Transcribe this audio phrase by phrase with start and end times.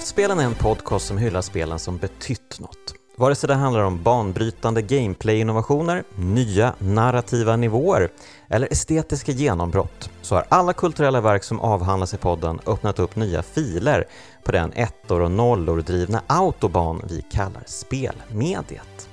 [0.00, 2.94] Kraftspelen är en podcast som hyllar spelen som betytt något.
[3.16, 8.08] Vare sig det handlar om banbrytande gameplay-innovationer, nya narrativa nivåer
[8.48, 13.42] eller estetiska genombrott så har alla kulturella verk som avhandlas i podden öppnat upp nya
[13.42, 14.04] filer
[14.44, 19.08] på den ettor och nollor drivna autobahn vi kallar spelmediet.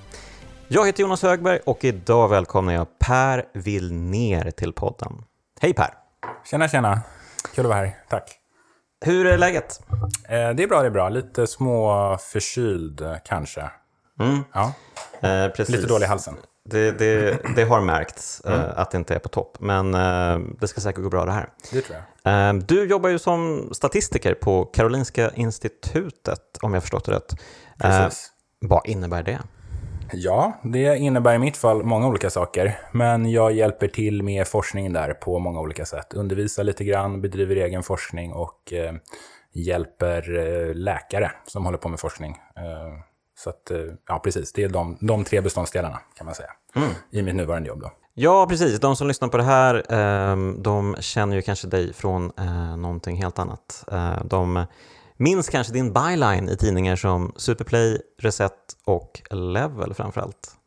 [0.67, 5.23] Jag heter Jonas Högberg och idag välkomnar jag Per Villner till podden.
[5.59, 5.93] Hej Per!
[6.49, 7.01] Tjena, tjena.
[7.55, 7.95] Kul att vara här.
[8.09, 8.46] Tack.
[9.05, 9.81] Hur är läget?
[10.29, 11.09] Eh, det är bra, det är bra.
[11.09, 13.71] Lite små förkyld eh, kanske.
[14.19, 14.43] Mm.
[14.53, 14.73] Ja.
[15.21, 15.75] Eh, precis.
[15.75, 16.35] Lite dålig i halsen.
[16.69, 20.67] Det, det, det har märkts eh, att det inte är på topp, men eh, det
[20.67, 21.49] ska säkert gå bra det här.
[21.71, 22.49] Det tror jag.
[22.49, 27.31] Eh, du jobbar ju som statistiker på Karolinska institutet, om jag förstått det rätt.
[27.83, 28.31] Eh, Precis.
[28.59, 29.39] vad innebär det?
[30.11, 32.79] Ja, det innebär i mitt fall många olika saker.
[32.91, 36.13] Men jag hjälper till med forskning där på många olika sätt.
[36.13, 38.93] Undervisar lite grann, bedriver egen forskning och eh,
[39.53, 42.31] hjälper eh, läkare som håller på med forskning.
[42.55, 42.63] Eh,
[43.37, 46.49] så att, eh, ja precis, det är de, de tre beståndsdelarna kan man säga.
[47.11, 47.91] I mitt nuvarande jobb då.
[48.13, 48.79] Ja, precis.
[48.79, 53.17] De som lyssnar på det här, eh, de känner ju kanske dig från eh, någonting
[53.17, 53.85] helt annat.
[53.91, 54.65] Eh, de
[55.17, 58.53] minns kanske din byline i tidningar som Superplay, Reset
[58.85, 60.57] och Level framförallt.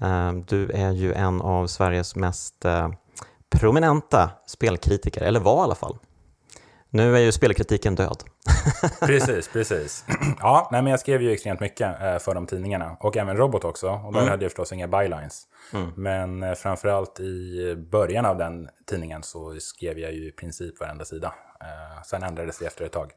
[0.00, 2.88] Eh, du är ju en av Sveriges mest eh,
[3.50, 5.98] prominenta spelkritiker, eller var i alla fall.
[6.90, 8.22] Nu är ju spelkritiken död.
[9.00, 10.04] Precis, precis.
[10.38, 12.96] Ja, nej, men jag skrev ju extremt mycket eh, för de tidningarna.
[13.00, 13.90] Och även Robot också.
[13.90, 15.42] Och där hade jag förstås inga bylines.
[15.94, 21.04] Men eh, framförallt i början av den tidningen så skrev jag ju i princip varenda
[21.04, 21.34] sida.
[22.06, 23.10] Sen ändrades det efter ett tag.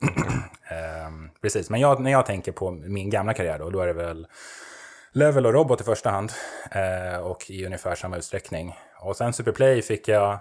[0.70, 3.92] Ehm, Precis, men jag, när jag tänker på min gamla karriär då, då är det
[3.92, 4.26] väl
[5.12, 6.32] Level och Robot i första hand.
[6.70, 8.76] eh, Och i ungefär samma utsträckning.
[9.00, 10.38] Och sen Superplay fick jag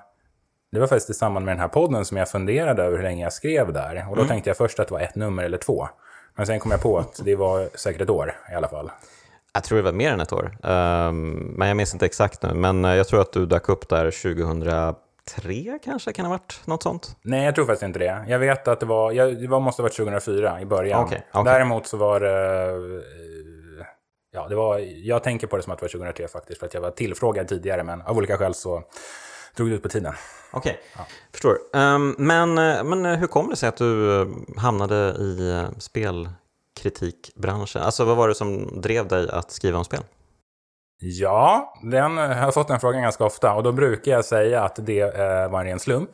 [0.71, 3.23] det var faktiskt i samband med den här podden som jag funderade över hur länge
[3.23, 4.05] jag skrev där.
[4.09, 5.87] Och då tänkte jag först att det var ett nummer eller två.
[6.35, 8.91] Men sen kom jag på att det var säkert ett år i alla fall.
[9.53, 12.53] Jag tror det var mer än ett år, Ehm, men jag minns inte exakt nu.
[12.53, 14.11] Men eh, jag tror att du dök upp där
[15.29, 17.15] 2003 kanske, kan det ha varit något sånt?
[17.21, 18.25] Nej, jag tror faktiskt inte det.
[18.27, 21.03] Jag vet att det var, jag, det var, måste ha varit 2004 i början.
[21.03, 21.53] Okej, okej.
[21.53, 22.69] Däremot så var det...
[22.69, 23.85] eh,
[24.33, 26.59] Ja, det var, jag tänker på det som att det var 2003 faktiskt.
[26.59, 28.83] För att jag var tillfrågad tidigare, men av olika skäl så
[29.55, 30.13] drog det ut på tiden.
[30.51, 30.79] Okej,
[31.31, 31.57] förstår.
[31.73, 34.27] Ehm, men, eh, men eh, hur kom det sig att du
[34.57, 37.81] hamnade i spelkritikbranschen?
[37.81, 40.03] Alltså vad var det som drev dig att skriva om spel?
[41.03, 44.75] Ja, den, jag har fått den frågan ganska ofta och då brukar jag säga att
[44.75, 46.09] det eh, var en ren slump.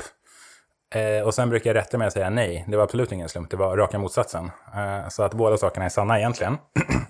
[0.95, 3.49] Eh, och sen brukar jag rätta med att säga nej, det var absolut ingen slump,
[3.49, 4.51] det var raka motsatsen.
[4.75, 6.57] Eh, så att båda sakerna är sanna egentligen.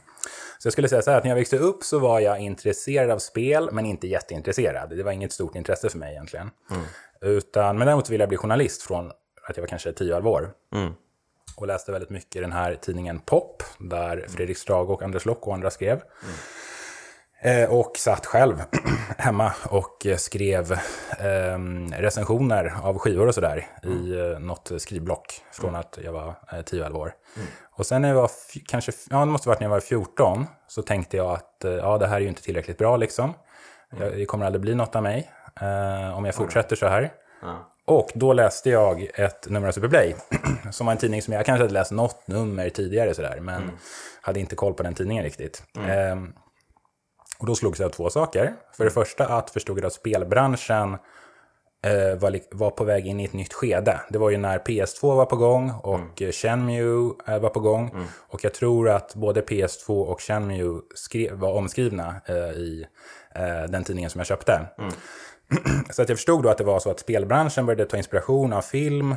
[0.59, 3.11] så jag skulle säga så här att när jag växte upp så var jag intresserad
[3.11, 4.89] av spel, men inte jätteintresserad.
[4.89, 6.51] Det var inget stort intresse för mig egentligen.
[7.21, 9.11] Utan, men däremot ville jag bli journalist från
[9.47, 10.51] att jag var kanske 10-11 år.
[10.75, 10.93] Mm.
[11.57, 15.53] Och läste väldigt mycket den här tidningen Pop, där Fredrik Strage och Anders Lock och
[15.53, 15.97] andra skrev.
[15.97, 16.03] Eh,
[17.69, 18.63] och satt själv
[19.17, 20.71] hemma och eh, skrev
[21.19, 21.57] eh,
[21.91, 26.95] recensioner av skivor och sådär i eh, något skrivblock från att jag var eh, 10-11
[26.95, 27.13] år.
[27.71, 28.31] Och sen när jag var,
[28.67, 31.97] kanske, ja det måste varit när jag var 14, så tänkte jag att eh, ja,
[31.97, 33.33] det här är ju inte tillräckligt bra liksom.
[33.99, 35.31] Jag, det kommer aldrig bli något av mig
[35.61, 37.11] eh, om jag fortsätter så här.
[37.85, 40.15] Och då läste jag ett nummer av Superplay,
[40.71, 43.71] som var en tidning som jag kanske hade läst något nummer tidigare sådär, men
[44.21, 45.63] hade inte koll på den tidningen riktigt.
[47.37, 48.53] Och då slogs jag av två saker.
[48.73, 50.97] För det första att förstod jag att spelbranschen
[51.83, 54.01] eh, var, var på väg in i ett nytt skede.
[54.09, 56.31] Det var ju när PS2 var på gång och mm.
[56.31, 58.07] Shenmue eh, var på gång.
[58.29, 60.81] Och jag tror att både PS2 och Shenmue
[61.31, 62.85] var omskrivna eh, i
[63.35, 64.69] eh, den tidningen som jag köpte.
[65.91, 68.61] Så att jag förstod då att det var så att spelbranschen började ta inspiration av
[68.61, 69.15] film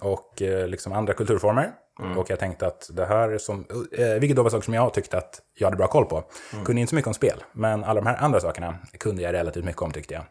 [0.00, 1.72] och eh, liksom andra kulturformer.
[2.18, 3.64] Och jag tänkte att det här, som,
[3.98, 6.24] eh, vilket då var saker som jag tyckte att jag hade bra koll på.
[6.64, 9.64] Kunde inte så mycket om spel, men alla de här andra sakerna kunde jag relativt
[9.64, 10.24] mycket om tyckte jag.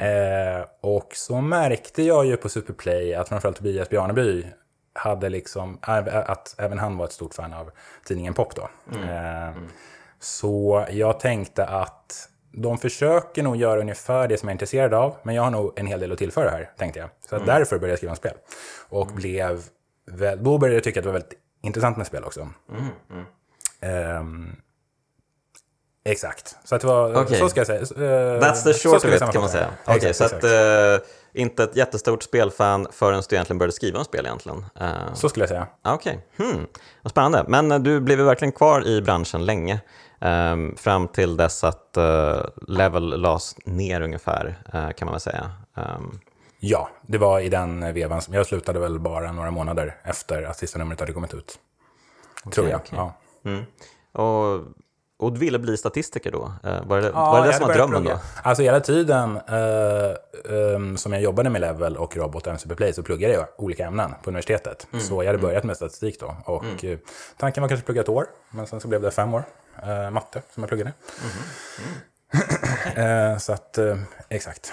[0.00, 4.46] Eh, och så märkte jag ju på Superplay att framförallt Tobias Bjarneby
[4.94, 7.70] hade liksom, att även han var ett stort fan av
[8.04, 8.68] tidningen Pop då.
[8.92, 9.50] Eh,
[10.18, 15.16] Så jag tänkte att de försöker nog göra ungefär det som jag är intresserad av,
[15.22, 17.08] men jag har nog en hel del att tillföra här, tänkte jag.
[17.28, 18.34] Så att därför började jag skriva om spel.
[18.88, 19.60] Och blev,
[20.06, 22.48] väl, då började jag tycka att det var väldigt intressant med spel också.
[23.80, 24.56] Ehm,
[26.04, 26.56] exakt.
[26.64, 27.38] Så att det var, Okej.
[27.38, 27.80] så ska jag säga.
[27.80, 29.68] Eh, That's the short of it kan man säga.
[29.86, 30.14] Okej, det.
[30.14, 34.64] så att eh, inte ett jättestort spelfan förrän du egentligen började skriva om spel egentligen.
[34.80, 35.66] Eh, Så skulle jag säga.
[35.84, 36.66] Okej, hmm.
[37.02, 37.44] vad spännande.
[37.48, 39.80] Men du blev ju verkligen kvar i branschen länge.
[40.20, 41.96] ehm, fram till dess att
[42.68, 44.54] Level lades ner ungefär,
[44.96, 45.50] kan man väl säga.
[45.76, 46.18] Ehm,
[46.64, 48.20] Ja, det var i den vevan.
[48.30, 51.58] Jag slutade väl bara några månader efter att sista numret hade kommit ut.
[52.52, 52.80] tror jag.
[52.80, 52.98] okej.
[52.98, 53.14] Ja.
[53.44, 53.64] Mm.
[54.12, 54.60] Och,
[55.18, 56.52] och du ville bli statistiker då?
[56.64, 58.20] Eh, Var det Ja, var det, det som var drömmen då?
[58.42, 63.02] Alltså hela tiden eh, ehm, som jag jobbade med Level och Robot och Superplay så
[63.02, 64.86] pluggade jag olika ämnen på universitetet.
[64.92, 65.04] Mm.
[65.04, 66.36] Så jag hade börjat med statistik då.
[66.44, 66.98] Och eh,
[67.36, 69.44] tanken var kanske att plugga ett år, men sen så blev det fem år
[69.82, 70.92] eh, matte som jag pluggade.
[72.32, 73.32] Mm-hmm.
[73.32, 73.96] Eh, så att, eh,
[74.28, 74.72] exakt.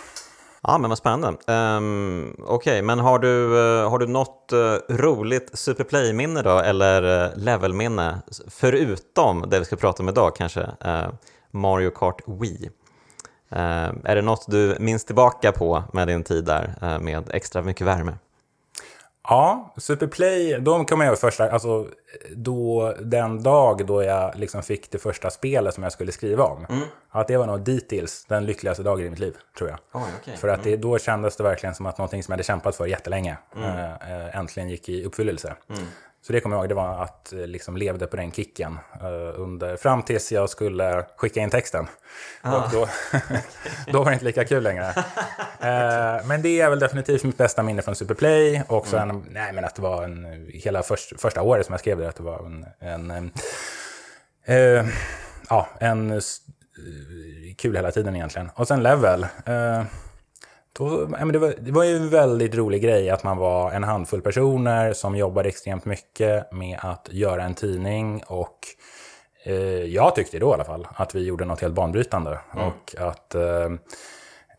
[0.64, 1.54] Ja, men vad spännande.
[1.54, 7.38] Um, Okej, men har du, uh, har du något uh, roligt Superplay-minne då, eller uh,
[7.38, 11.08] levelminne, förutom det vi ska prata om idag kanske, uh,
[11.52, 12.70] Mario Kart Wii?
[13.52, 17.88] Ehm, är det något du minns tillbaka på med din tid där med extra mycket
[17.88, 18.18] värme?
[19.30, 21.88] Ja, Superplay, då kommer jag ihåg första, alltså
[22.36, 26.66] då, den dag då jag liksom fick det första spelet som jag skulle skriva om.
[27.10, 29.80] Att det var nog dittills den lyckligaste dagen i mitt liv, tror jag.
[29.94, 30.38] Oj, okej.
[30.38, 32.86] För att det, då kändes det verkligen som att någonting som jag hade kämpat för
[32.86, 35.56] jättelänge eh, eh, äntligen gick i uppfyllelse.
[36.22, 39.40] Så det kommer jag ihåg, det var att eh, liksom levde på den kicken eh,
[39.40, 41.88] under, fram tills jag skulle skicka in texten.
[42.42, 42.88] Och då,
[43.92, 44.94] då var det inte lika kul längre.
[45.62, 48.64] Eh, men det är väl definitivt mitt bästa minne från Superplay.
[48.68, 51.98] Och sen, nej men att det var en, hela först, första året som jag skrev
[51.98, 52.46] det, att det var
[52.80, 53.32] en, en
[54.46, 54.86] eh,
[55.50, 56.22] ja, en
[57.58, 58.50] kul hela tiden egentligen.
[58.56, 59.26] Och sen Level.
[60.80, 63.72] Eh, då, men det, var, det var ju en väldigt rolig grej att man var
[63.72, 68.24] en handfull personer som jobbade extremt mycket med att göra en tidning.
[68.28, 68.58] Och
[69.44, 72.40] eh, jag tyckte då i alla fall att vi gjorde något helt banbrytande.
[72.52, 73.70] Och att, eh,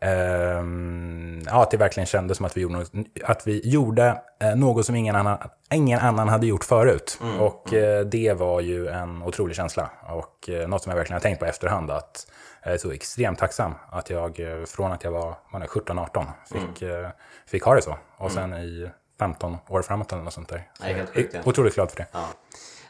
[0.01, 2.91] ehm, ja, att det verkligen kändes som att vi gjorde något,
[3.23, 5.37] att vi gjorde eh, något som ingen annan,
[5.73, 7.19] ingen annan hade gjort förut.
[7.39, 9.91] Och eh, det var ju en otrolig känsla.
[10.09, 11.91] Och eh, något som jag verkligen har tänkt på efterhand.
[11.91, 12.27] att
[12.63, 17.09] jag är så extremt tacksam att jag eh, från att jag var 17-18 fick, eh,
[17.45, 17.97] fick ha det så.
[18.17, 20.69] Och sen i 15 år framåt eller något sånt där.
[20.77, 21.39] Så Nej, helt sjukt, ja.
[21.45, 22.07] otroligt glad för det.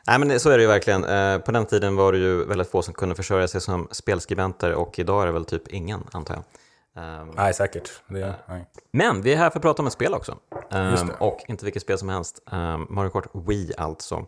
[0.08, 1.04] Nej, men så är det ju verkligen.
[1.04, 4.74] Eh, På den tiden var det ju väldigt få som kunde försörja sig som spelskribenter
[4.74, 6.44] och idag är det väl typ ingen, antar jag.
[7.04, 7.90] Ehm, Nej, säkert.
[8.08, 8.66] Det, nej.
[8.92, 10.38] Men vi är här för att prata om ett spel också.
[10.72, 12.42] Ehm, och inte vilket spel som helst.
[12.52, 14.26] Um, Mario Kart Wii alltså.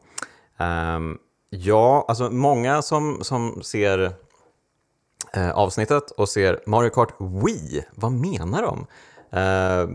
[0.58, 1.18] Ehm,
[1.50, 4.14] ja, alltså många som, som ser
[5.34, 8.88] Eh, avsnittet och ser Mario Kart Wii, vad menar de?
[9.32, 9.88] Eh,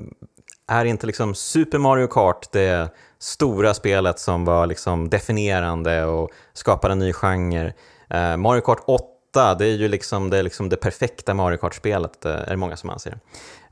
[0.70, 6.92] är inte liksom Super Mario Kart det stora spelet som var liksom definierande och skapade
[6.92, 7.75] en ny genre?
[8.10, 12.25] Eh, Mario Kart 8, det är ju liksom det, är liksom det perfekta Mario Kart-spelet,
[12.25, 13.19] eh, är det många som anser.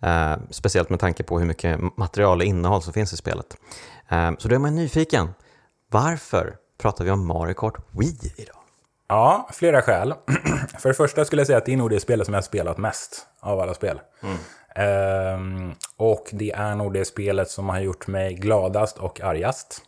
[0.01, 3.57] Eh, speciellt med tanke på hur mycket material och innehåll som finns i spelet.
[4.09, 5.29] Eh, så då är man nyfiken.
[5.91, 8.66] Varför pratar vi om Mario Kart Wii idag?
[9.09, 10.15] Ja, flera skäl.
[10.79, 12.43] För det första skulle jag säga att det är nog det spelet som jag har
[12.43, 14.01] spelat mest av alla spel.
[14.75, 19.83] Ehm, och det är nog det spelet som har gjort mig gladast och argast.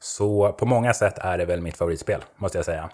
[0.00, 2.90] Så på många sätt är det väl mitt favoritspel, måste jag säga.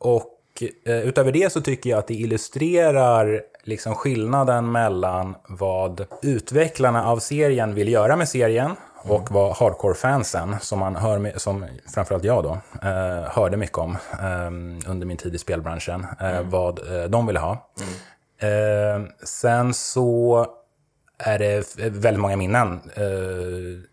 [0.00, 7.06] Och eh, utöver det så tycker jag att det illustrerar liksom skillnaden mellan vad utvecklarna
[7.06, 8.76] av serien vill göra med serien
[9.08, 12.58] och vad hardcore-fansen, som man hör, som framförallt jag då,
[12.88, 17.38] eh, hörde mycket om eh, under min tid i spelbranschen, eh, vad eh, de ville
[17.40, 17.70] ha.
[18.38, 20.46] Eh, sen så
[21.18, 23.84] är det väldigt många minnen eh,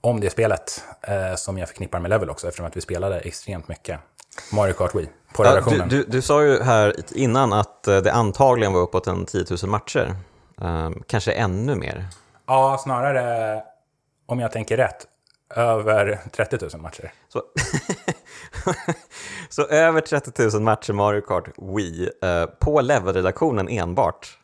[0.00, 0.84] om det spelet
[1.36, 4.00] som jag förknippar med Level också, eftersom att vi spelade extremt mycket
[4.52, 5.88] Mario Kart Wii på Ja, redaktionen.
[5.88, 9.70] du, du, du sa ju här innan att det antagligen var uppåt en 10 000
[9.70, 10.16] matcher.
[10.62, 12.06] Ehm, kanske ännu mer.
[12.46, 13.62] Ja, snarare,
[14.26, 15.06] om jag tänker rätt,
[15.54, 17.12] över 30 000 matcher.
[17.28, 17.42] Så,
[19.48, 24.38] så över 30 000 matcher Mario Kart Wii eh, på levelredaktionen enbart.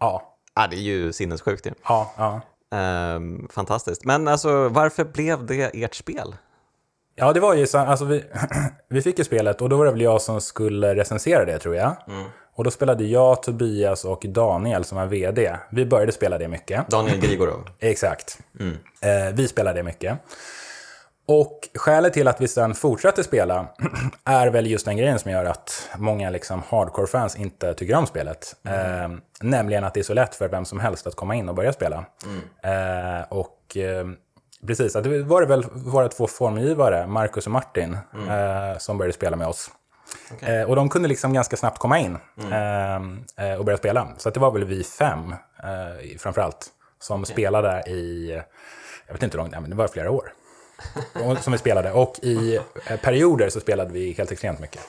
[0.00, 1.66] Ja, Ah, det är ju sinnessjukt.
[1.66, 1.72] ju.
[1.84, 2.40] ja, ja.
[2.78, 4.04] Ehm, fantastiskt.
[4.04, 6.36] Men alltså, varför blev det ert spel?
[7.14, 8.24] Ja, det var ju så, alltså vi,
[8.88, 11.76] vi fick ju spelet och då var det väl jag som skulle recensera det tror
[11.76, 11.96] jag.
[12.54, 15.56] Och då spelade jag, Tobias och Daniel som var vd.
[15.70, 16.88] Vi började spela det mycket.
[16.88, 17.68] Daniel Grigorov.
[17.78, 18.38] Exakt.
[19.00, 20.18] Eh, vi spelade det mycket.
[21.26, 23.66] Och skälet till att vi sen fortsatte spela
[24.24, 28.56] är väl just den grejen som gör att många liksom hardcore-fans inte tycker om spelet.
[28.64, 29.08] Eh,
[29.40, 31.72] nämligen att det är så lätt för vem som helst att komma in och börja
[31.72, 32.04] spela.
[32.62, 34.06] Eh, och eh,
[34.66, 37.96] precis, att det var det väl våra två formgivare, Marcus och Martin,
[38.28, 39.70] eh, som började spela med oss.
[40.40, 42.18] Eh, och de kunde liksom ganska snabbt komma in
[42.50, 42.96] eh,
[43.46, 44.08] eh, och börja spela.
[44.16, 46.66] Så att det var väl vi fem, eh, framförallt,
[47.00, 48.30] som spelade i,
[49.06, 50.32] jag vet inte hur långt, men det var flera år.
[51.40, 51.92] Som vi spelade.
[51.92, 52.60] Och i
[53.02, 54.80] perioder så spelade vi helt extremt mycket.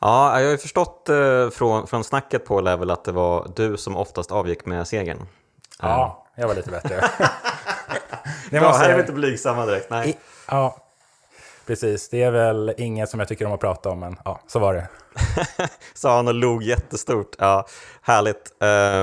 [0.00, 1.10] Ja, jag har ju förstått
[1.52, 5.26] från, från snacket på Level att det var du som oftast avgick med segern.
[5.82, 6.88] Ja, jag var lite bättre.
[8.50, 9.90] det ja, här är vi inte blygsamma direkt.
[9.90, 10.10] Nej.
[10.10, 10.16] I,
[10.48, 10.83] ja,
[11.66, 12.08] precis.
[12.08, 14.74] Det är väl inget som jag tycker om att prata om, men ja, så var
[14.74, 14.88] det.
[15.94, 17.36] Sa han och log jättestort.
[17.38, 17.66] Ja,
[18.02, 18.52] härligt.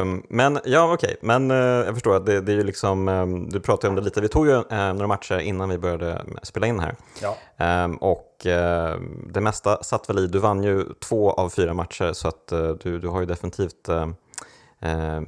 [0.01, 0.93] Um, men ja, okej.
[0.93, 1.17] Okay.
[1.21, 4.01] Men uh, jag förstår att det, det är ju liksom, um, du pratade om det
[4.01, 4.21] lite.
[4.21, 6.95] Vi tog ju uh, några matcher innan vi började spela in här.
[7.21, 7.37] Ja.
[7.83, 9.01] Um, och uh,
[9.33, 10.27] det mesta satt väl i.
[10.27, 12.47] Du vann ju två av fyra matcher så att
[12.79, 13.89] du, du har ju definitivt,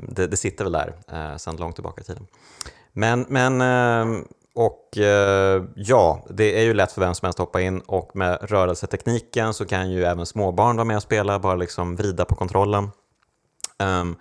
[0.08, 2.28] det, det, sitter väl där uh, sedan långt tillbaka i tiden.
[2.94, 3.62] Men, men
[4.55, 8.15] och eh, ja, det är ju lätt för vem som helst att hoppa in och
[8.15, 12.36] med rörelsetekniken så kan ju även småbarn vara med och spela, bara liksom vrida på
[12.36, 12.91] kontrollen.
[13.79, 14.15] Um,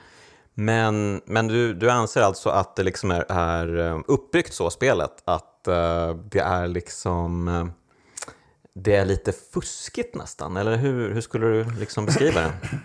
[0.54, 5.22] men men du, du anser alltså att det liksom är, är eh, uppbyggt så, spelet,
[5.24, 7.66] att uh, det är liksom uh,
[8.74, 12.52] det är lite fuskigt nästan, eller hur, hur skulle du liksom beskriva det?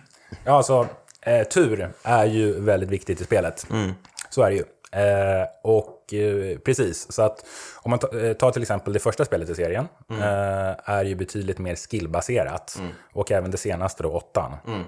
[0.43, 0.87] Ja, alltså
[1.21, 3.67] eh, tur är ju väldigt viktigt i spelet.
[3.71, 3.91] Mm.
[4.29, 4.63] Så är det ju.
[5.01, 7.45] Eh, och eh, precis, så att
[7.75, 10.21] om man eh, tar till exempel det första spelet i serien, mm.
[10.21, 12.75] Eh, är ju betydligt mer skillbaserat.
[12.79, 12.91] Mm.
[13.13, 14.55] Och även det senaste då, åttan.
[14.67, 14.83] Mm.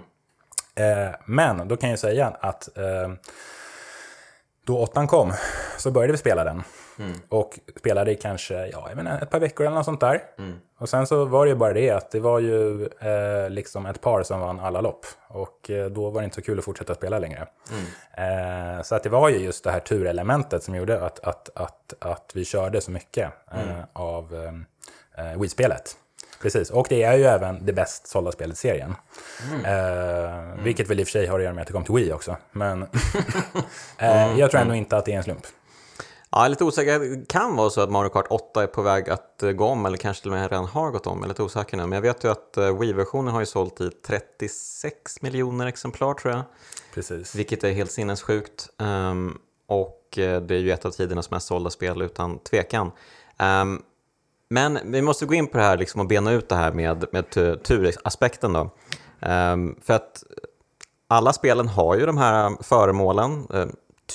[0.75, 2.69] Eh, men då kan jag säga att
[4.65, 5.33] då åttan kom
[5.77, 6.63] så började vi spela den.
[6.99, 7.19] Mm.
[7.29, 10.23] Och spelade i kanske ja, jag menar, ett par veckor eller något sånt där.
[10.37, 10.59] Mm.
[10.77, 14.01] Och sen så var det ju bara det att det var ju eh, liksom ett
[14.01, 15.05] par som vann alla lopp.
[15.27, 17.47] Och eh, då var det inte så kul att fortsätta spela längre.
[17.71, 18.77] Mm.
[18.77, 21.93] Eh, så att det var ju just det här turelementet som gjorde att, att, att,
[21.99, 23.83] att vi körde så mycket eh, mm.
[23.93, 25.95] av eh, eh, Wii-spelet.
[26.41, 28.95] Precis, och det är ju även det bäst sålda spelet i serien.
[29.51, 29.65] Mm.
[29.65, 30.63] Eh, mm.
[30.63, 32.13] Vilket väl i och för sig har att göra med att det kom till Wii
[32.13, 32.37] också.
[32.51, 32.81] Men
[33.97, 35.45] eh, jag tror ändå inte att det är en slump.
[36.31, 37.00] Ja, lite osäker.
[37.00, 39.86] Det kan vara så att Mario Kart 8 är på väg att eh, gå om
[39.86, 41.17] eller kanske till och med redan har gått om.
[41.17, 41.83] Jag är lite osäker nu.
[41.83, 46.33] Men jag vet ju att eh, Wii-versionen har ju sålt i 36 miljoner exemplar tror
[46.33, 46.43] jag.
[46.93, 47.36] Precis.
[47.36, 48.69] Vilket är helt sinnessjukt.
[48.77, 52.91] Um, och eh, det är ju ett av tidernas mest sålda spel utan tvekan.
[53.62, 53.81] Um,
[54.50, 57.05] men vi måste gå in på det här liksom och bena ut det här med,
[57.12, 57.29] med
[57.63, 58.69] turaspekten då.
[59.19, 60.24] Um, för att
[61.07, 63.48] alla spelen har ju de här föremålen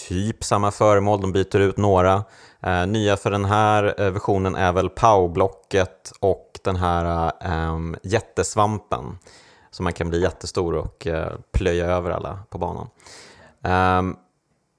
[0.09, 2.25] typ samma föremål, de byter ut några.
[2.63, 9.19] Eh, nya för den här eh, versionen är väl powerblocket och den här eh, jättesvampen.
[9.71, 12.89] Så man kan bli jättestor och eh, plöja över alla på banan.
[13.65, 14.17] Ehm,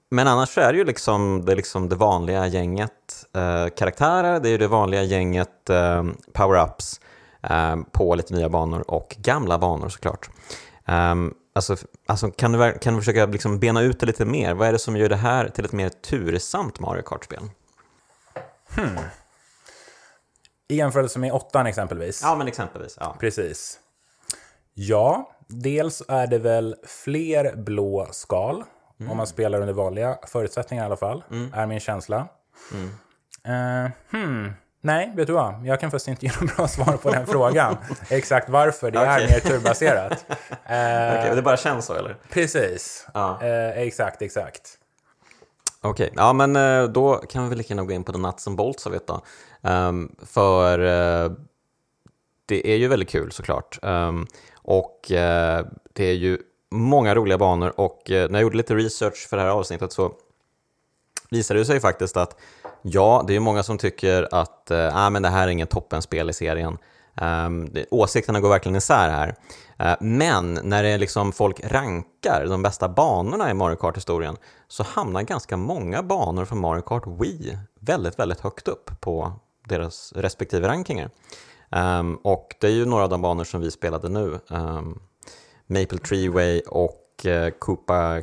[0.09, 4.49] men annars så är det ju liksom det, liksom det vanliga gänget eh, karaktärer, det
[4.49, 6.03] är ju det vanliga gänget eh,
[6.33, 7.01] power-ups
[7.43, 10.29] eh, på lite nya banor och gamla banor såklart.
[10.87, 14.53] Um, Alltså, alltså kan, du, kan du försöka liksom bena ut det lite mer?
[14.53, 17.49] Vad är det som gör det här till ett mer tursamt Mario Kart-spel?
[18.75, 18.97] Hmm.
[20.67, 22.21] I jämförelse med åttan exempelvis?
[22.23, 22.97] Ja, men exempelvis.
[22.99, 23.15] Ja.
[23.19, 23.79] Precis.
[24.73, 28.63] Ja, dels är det väl fler blå skal,
[28.99, 29.11] mm.
[29.11, 31.53] om man spelar under vanliga förutsättningar i alla fall, mm.
[31.53, 32.27] är min känsla.
[32.73, 32.89] Mm.
[33.47, 34.53] Uh, hmm.
[34.85, 35.65] Nej, vet du vad?
[35.65, 37.77] Jag kan faktiskt inte ge något bra svar på den frågan.
[38.09, 39.23] Exakt varför det okay.
[39.23, 40.11] är mer turbaserat.
[40.29, 42.17] eh, okay, det bara känns så eller?
[42.29, 43.07] Precis.
[43.13, 43.43] Ja.
[43.43, 44.77] Eh, exakt, exakt.
[45.81, 46.15] Okej, okay.
[46.15, 48.87] ja men eh, då kan vi lika gärna gå in på the nuts and bolts
[48.87, 49.21] av det då.
[49.69, 51.31] Um, för uh,
[52.45, 53.79] det är ju väldigt kul såklart.
[53.81, 56.37] Um, och uh, det är ju
[56.71, 60.13] många roliga banor och uh, när jag gjorde lite research för det här avsnittet så
[61.29, 62.37] visade det sig faktiskt att
[62.87, 66.33] Ja, det är många som tycker att äh, men det här är inget toppenspel i
[66.33, 66.77] serien.
[67.21, 69.35] Um, det, åsikterna går verkligen isär här.
[69.81, 74.83] Uh, men när det är liksom folk rankar de bästa banorna i Mario Kart-historien så
[74.83, 79.33] hamnar ganska många banor från Mario Kart Wii väldigt, väldigt högt upp på
[79.67, 81.09] deras respektive rankingar.
[81.69, 84.39] Um, och det är ju några av de banor som vi spelade nu.
[84.49, 84.99] Um,
[85.67, 88.21] Maple Treeway och uh, Koopa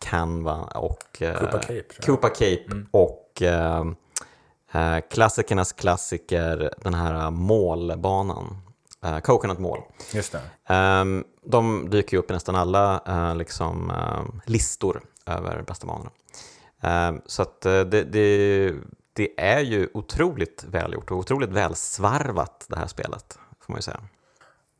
[0.00, 2.88] Canva och uh, Koopa Cape, Koopa Cape mm.
[2.90, 3.86] och uh,
[4.74, 8.56] uh, klassikernas klassiker, den här målbanan.
[9.22, 9.78] Coconut Mall.
[10.12, 10.32] Just
[10.66, 10.74] det.
[10.74, 13.92] Um, de dyker ju upp i nästan alla liksom,
[14.44, 16.10] listor över bästa banorna.
[17.08, 18.72] Um, så att det, det,
[19.12, 24.00] det, är ju otroligt välgjort och otroligt välsvarvat det här spelet, får man ju säga.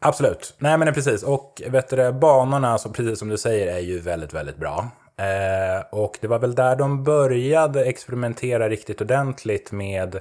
[0.01, 0.55] Absolut.
[0.59, 1.23] Nej men precis.
[1.23, 4.91] Och vet du, banorna, så precis som du säger, är ju väldigt, väldigt bra.
[5.21, 10.21] Eh, och det var väl där de började experimentera riktigt ordentligt med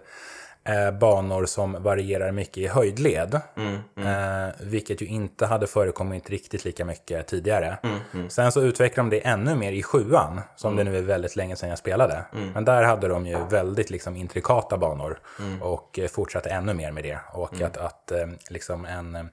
[0.64, 3.42] eh, banor som varierar mycket i höjdled.
[3.58, 4.48] Mm, mm.
[4.48, 7.78] Eh, vilket ju inte hade förekommit riktigt lika mycket tidigare.
[7.84, 8.30] Mm, mm.
[8.30, 10.94] Sen så utvecklade de det ännu mer i sjuan, som det mm.
[10.94, 12.26] nu är väldigt länge sedan jag spelade.
[12.34, 12.52] Mm.
[12.52, 15.20] Men där hade de ju väldigt liksom, intrikata banor
[15.62, 17.20] och eh, fortsatte ännu mer med det.
[17.34, 19.30] Och att, att eh, liksom en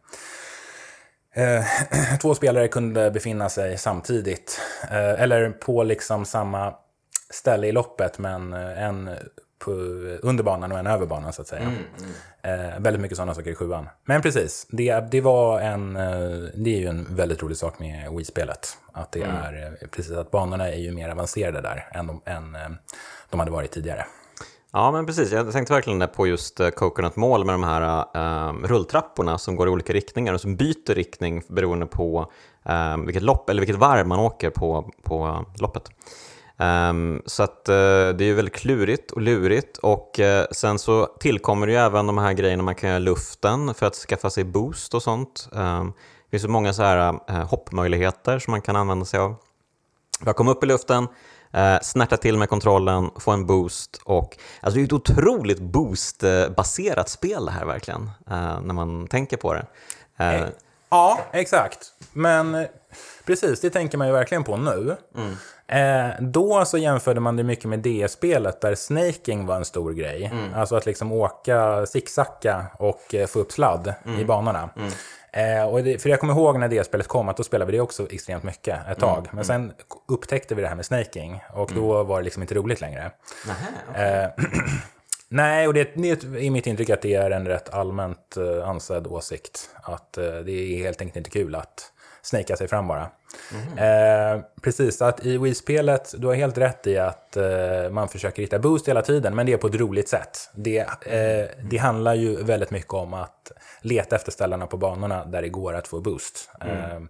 [1.36, 1.64] Eh,
[2.20, 6.74] två spelare kunde befinna sig samtidigt, eh, eller på liksom samma
[7.30, 9.10] ställe i loppet, men eh, en
[9.58, 9.70] på,
[10.22, 11.72] under banan och en över banan så att säga.
[12.42, 13.88] Eh, väldigt mycket sådana saker i sjuan.
[14.04, 18.12] Men precis, det, det var en, eh, det är ju en väldigt rolig sak med
[18.12, 18.78] Wii-spelet.
[18.92, 22.56] Att det är, eh, precis att banorna är ju mer avancerade där än de, än,
[23.30, 24.06] de hade varit tidigare.
[24.76, 25.32] Ja, men precis.
[25.32, 29.68] Jag tänkte verkligen på just eh, Coconut Mall med de här eh, rulltrapporna som går
[29.68, 32.32] i olika riktningar och som byter riktning beroende på
[32.64, 35.90] eh, vilket lopp eller vilket varv man åker på, på loppet.
[36.56, 37.74] Um, så att uh,
[38.16, 42.06] det är ju väldigt klurigt och lurigt och uh, sen så tillkommer det ju även
[42.06, 45.48] de här grejerna man kan göra i luften för att skaffa sig boost och sånt.
[45.52, 45.92] Um,
[46.24, 49.36] det finns så många så här uh, hoppmöjligheter som man kan använda sig av.
[50.24, 51.08] Jag kom upp i luften,
[51.54, 57.08] uh, snärta till med kontrollen, få en boost och alltså det är ett otroligt boostbaserat
[57.08, 58.10] spel det här verkligen,
[58.62, 59.66] när man tänker på det.
[60.88, 61.92] Ja, exakt.
[62.12, 62.66] Men
[63.24, 64.96] precis, det tänker man ju verkligen på nu.
[65.16, 65.36] Mm.
[65.68, 70.24] Eh, då så jämförde man det mycket med DS-spelet där snaking var en stor grej.
[70.24, 70.54] Mm.
[70.54, 74.20] Alltså att liksom åka, zigzacka och eh, få upp sladd mm.
[74.20, 74.70] i banorna.
[74.76, 74.90] Mm.
[75.32, 77.82] Eh, och det, för jag kommer ihåg när DS-spelet kom att då spelade vi det
[77.82, 79.18] också extremt mycket ett tag.
[79.18, 79.30] Mm.
[79.32, 79.72] Men sen
[80.08, 82.06] upptäckte vi det här med snaking och då mm.
[82.06, 83.10] var det liksom inte roligt längre.
[83.46, 84.22] Nähä, okay.
[84.22, 84.30] eh,
[85.28, 86.10] Nej, och det, det
[86.46, 89.70] är mitt intryck att det är en rätt allmänt ansedd åsikt.
[89.82, 91.92] Att det är helt enkelt inte kul att
[92.26, 93.10] snaka sig fram bara.
[93.52, 94.36] Mm.
[94.38, 98.58] Eh, precis, att i Wii-spelet, du har helt rätt i att eh, man försöker hitta
[98.58, 100.50] boost hela tiden, men det är på ett roligt sätt.
[100.54, 105.42] Det, eh, det handlar ju väldigt mycket om att leta efter ställena på banorna där
[105.42, 106.50] det går att få boost.
[106.60, 106.76] Mm.
[106.76, 107.08] Eh, mm.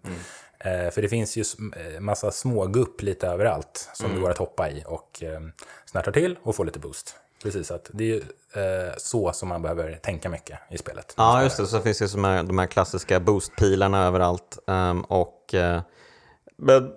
[0.58, 1.44] Eh, för det finns ju
[1.76, 4.16] eh, massa smågupp lite överallt som mm.
[4.16, 5.40] det går att hoppa i och eh,
[5.84, 7.16] snärta till och få lite boost.
[7.46, 11.14] Precis, att det är ju eh, så som man behöver tänka mycket i spelet.
[11.16, 11.66] Ja, just det.
[11.66, 14.58] Så finns det ju här, de här klassiska boostpilarna överallt.
[14.66, 15.80] Um, och eh,
[16.56, 16.90] men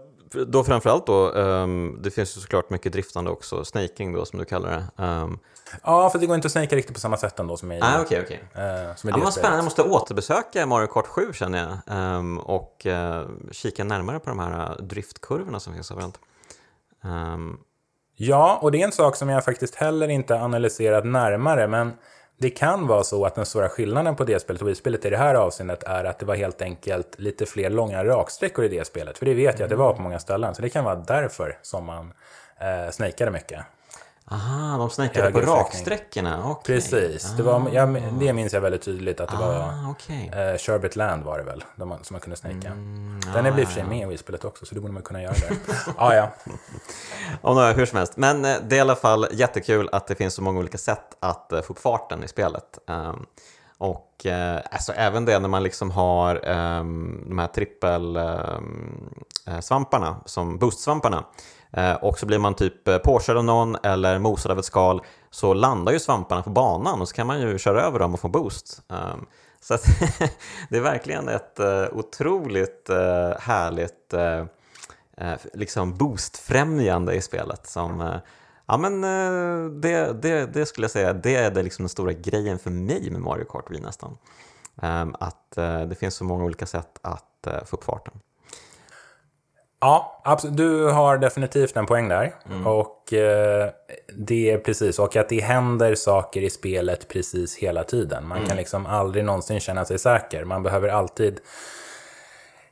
[0.47, 4.45] då framförallt då, um, det finns ju såklart mycket driftande också, snaking då som du
[4.45, 5.03] kallar det.
[5.03, 5.39] Um,
[5.83, 8.01] ja, för det går inte att snaka riktigt på samma sätt ändå som i ah,
[8.01, 8.37] okay, okay.
[8.37, 12.85] Uh, som i ja, spännande, jag måste återbesöka Mario Kart 7 känner jag um, och
[12.85, 16.19] uh, kika närmare på de här driftkurvorna som finns överallt.
[17.03, 17.59] Um,
[18.21, 21.93] Ja, och det är en sak som jag faktiskt heller inte analyserat närmare, men
[22.37, 25.17] det kan vara så att den stora skillnaden på det spelet och Wii-spelet i det
[25.17, 29.17] här avseendet är att det var helt enkelt lite fler långa raksträckor i det spelet.
[29.17, 31.57] För det vet jag att det var på många ställen, så det kan vara därför
[31.61, 32.13] som man
[32.59, 33.59] eh, snakade mycket.
[34.31, 36.51] Aha, de snäckade på raksträckorna?
[36.51, 36.75] Okay.
[36.75, 40.27] Precis, det, var, jag, det minns jag väldigt tydligt att det ah, var okay.
[40.27, 42.67] eh, Sherbet Land var det väl, de, som man kunde snäcka.
[42.67, 44.93] Mm, Den är ah, i och för sig med i spelet också, så det borde
[44.93, 45.57] man kunna göra där.
[45.97, 46.31] ah, ja.
[47.41, 48.17] Om några, hur som helst.
[48.17, 51.17] Men eh, det är i alla fall jättekul att det finns så många olika sätt
[51.19, 52.79] att uh, få upp farten i spelet.
[52.87, 53.25] Um,
[53.77, 60.57] och uh, alltså, även det när man liksom har um, de här trippelsvamparna, um, som
[60.57, 61.23] boostsvamparna.
[61.71, 65.01] Eh, och så blir man typ eh, påkörd av någon eller mosad av ett skal
[65.29, 68.19] så landar ju svamparna på banan och så kan man ju köra över dem och
[68.19, 68.81] få boost.
[68.89, 69.25] Ehm,
[69.61, 69.77] så
[70.69, 72.89] det är verkligen ett eh, otroligt
[73.39, 74.13] härligt
[75.53, 78.19] liksom boostfrämjande i spelet som
[78.65, 79.01] Ja men
[79.81, 83.11] det, det, det, skulle jag säga, det är det liksom den stora grejen för mig
[83.11, 84.17] med Mario Kart Wii nästan.
[84.81, 85.51] Ehm, att
[85.89, 88.13] det finns så många olika sätt att få upp farten.
[89.81, 90.57] Ja, absolut.
[90.57, 92.35] Du har definitivt en poäng där.
[92.45, 92.67] Mm.
[92.67, 93.69] Och eh,
[94.17, 98.27] det är precis, och att det händer saker i spelet precis hela tiden.
[98.27, 98.49] Man mm.
[98.49, 100.43] kan liksom aldrig någonsin känna sig säker.
[100.43, 101.39] Man behöver alltid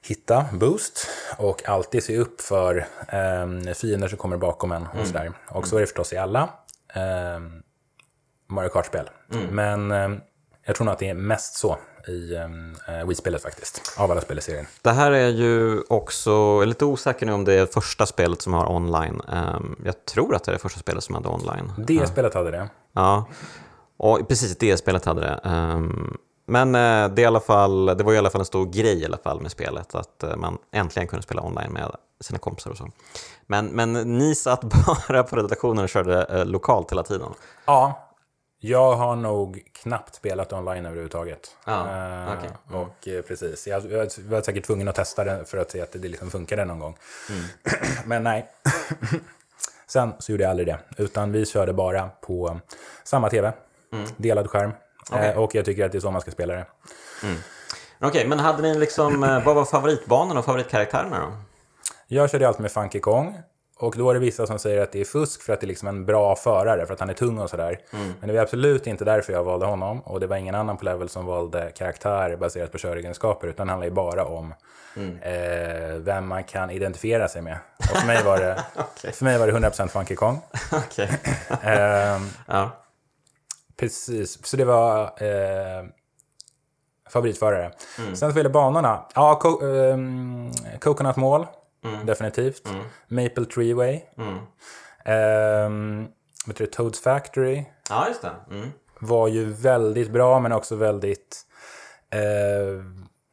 [0.07, 5.05] hitta boost och alltid se upp för eh, fiender som kommer bakom en och mm.
[5.05, 5.31] sådär.
[5.49, 6.49] Och så är det förstås i alla
[6.93, 7.39] eh,
[8.49, 9.09] Mario Kart-spel.
[9.33, 9.55] Mm.
[9.55, 10.19] Men eh,
[10.65, 14.37] jag tror nog att det är mest så i eh, Wii-spelet faktiskt, av alla spel
[14.37, 14.65] i serien.
[14.81, 18.41] Det här är ju också, jag är lite osäker nu om det är första spelet
[18.41, 19.21] som har online.
[19.27, 21.71] Um, jag tror att det är det första spelet som hade online.
[21.77, 22.69] Det spelet hade det.
[22.93, 23.27] Ja,
[23.97, 25.39] och precis det spelet hade det.
[25.49, 29.01] Um, men uh, det, i alla fall, det var i alla fall en stor grej
[29.01, 31.91] i alla fall med spelet, att uh, man äntligen kunde spela online med
[32.21, 32.87] sina kompisar och så.
[33.47, 34.61] Men, men ni satt
[35.07, 37.29] bara på redaktionen och körde uh, lokalt hela tiden?
[37.65, 38.06] Ja,
[38.59, 41.55] jag har nog knappt spelat online överhuvudtaget.
[41.63, 42.49] Ah, okay.
[42.69, 42.81] mm.
[42.81, 46.07] Och eh, precis, jag, var säkert tvungen att testa det för att se att det
[46.07, 46.97] liksom funkade någon gång.
[47.29, 47.43] Mm.
[48.05, 48.45] Men nej.
[49.87, 52.59] Sen så gjorde jag aldrig det, utan vi körde bara på
[53.03, 53.53] samma tv,
[53.93, 54.07] mm.
[54.17, 54.71] delad skärm.
[55.11, 55.29] Okay.
[55.29, 56.65] Eh, och jag tycker att det är så man ska spela det.
[57.23, 57.37] Mm.
[57.99, 61.31] Okej, okay, men hade ni liksom, eh, vad var favoritbanan och favoritkaraktärerna då?
[62.07, 63.39] Jag körde alltid med Funky Kong.
[63.79, 65.67] Och då är det vissa som säger att det är fusk för att det är
[65.67, 67.79] liksom en bra förare, för att han är tung och sådär.
[67.93, 68.13] Mm.
[68.19, 70.01] Men det var absolut inte därför jag valde honom.
[70.01, 73.71] Och det var ingen annan på level som valde karaktär baserat på köregenskaper, utan det
[73.71, 74.53] handlar ju bara om
[74.95, 75.17] Mm.
[75.21, 77.57] eh, vem man kan identifiera sig med.
[77.77, 78.63] Och för mig var det,
[79.13, 80.41] för mig var det 100% Funky Kong.
[80.71, 81.09] Okej.
[81.63, 82.69] Ehm, Ja.
[83.77, 85.85] Precis, så det var eh,
[87.09, 87.71] favoritförare.
[88.15, 89.05] Sen så det banorna.
[89.15, 91.45] Ja, co ehm, Coconut Mall,
[92.05, 92.69] definitivt.
[93.07, 94.01] Maple Treeway.
[95.05, 96.07] Um,
[96.45, 98.31] vet du, Toads Factory ja, just det.
[98.51, 98.69] Mm.
[98.99, 101.43] var ju väldigt bra, men också väldigt...
[102.09, 102.83] Eh,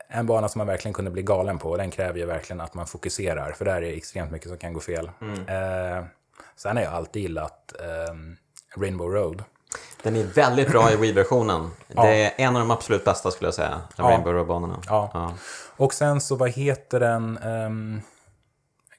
[0.09, 1.77] en bana som man verkligen kunde bli galen på.
[1.77, 4.73] Den kräver ju verkligen att man fokuserar, för där är det extremt mycket som kan
[4.73, 5.11] gå fel.
[5.49, 6.05] Eh,
[6.57, 8.37] sen har jag alltid gillat ehm,
[8.77, 9.45] Rainbow Road.
[10.03, 11.71] Den är väldigt bra i Wii-versionen.
[11.89, 14.81] Det är en av de absolut bästa skulle jag säga, Rainbow Road-banorna.
[14.87, 15.11] Ja.
[15.15, 15.33] Ja.
[15.77, 17.39] Och sen så, vad heter den?
[17.43, 18.03] Um,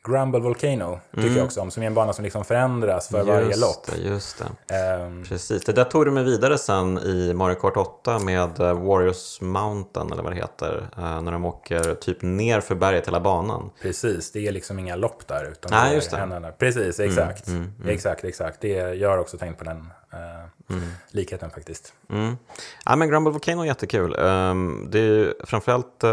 [0.07, 3.47] Grumble Volcano tycker jag också om, som är en bana som liksom förändras för varje
[3.47, 3.85] Just lopp.
[3.85, 4.75] det, just det.
[4.75, 8.73] Ehm, Precis, det där tog du mig vidare sen i Mario Kart 8 med eh,
[8.87, 10.87] Warriors Mountain eller vad det heter.
[10.97, 13.69] eh, När de åker typ ner för berget hela banan.
[13.81, 15.51] precis, det är liksom inga lopp där.
[15.51, 16.17] Utan Nej, just det.
[16.17, 17.47] enda- Precis, exakt.
[17.47, 18.61] mm, Exakt, exakt.
[18.61, 20.75] Det, jag har också tänkt på den eh,
[21.11, 21.93] likheten faktiskt.
[22.09, 22.37] Mm.
[22.85, 24.15] Ja, men Grumble Volcano är jättekul.
[24.19, 26.03] Um, det är framförallt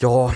[0.00, 0.32] ja,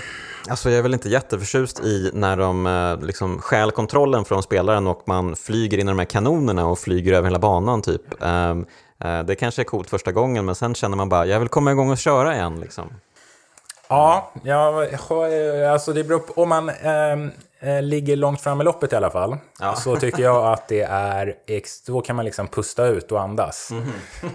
[0.49, 4.87] alltså jag är väl inte jätteförtjust i när de eh, liksom stjäl kontrollen från spelaren
[4.87, 8.23] och man flyger in i de här kanonerna och flyger över hela banan typ.
[8.23, 8.65] Ehm,
[9.03, 11.71] eh, det kanske är coolt första gången men sen känner man bara, jag vill komma
[11.71, 12.89] igång och köra igen liksom.
[13.87, 14.87] Ja, ja,
[15.71, 17.31] alltså det beror på, om man eh,
[17.81, 19.75] ligger långt fram i loppet i alla fall, Ja.
[19.75, 21.35] så tycker jag att det är,
[21.87, 23.69] då kan man liksom pusta ut och andas.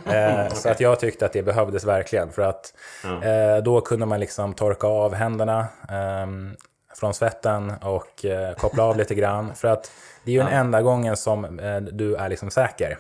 [0.07, 2.73] eh, Så att jag tyckte att det behövdes verkligen, för att
[3.05, 6.57] eh, då kunde man liksom torka av händerna ehm,
[6.95, 9.55] från svetten och eh, koppla av lite grann.
[9.55, 9.91] För att
[10.25, 12.99] det är ju den enda gången som eh, du är liksom säker.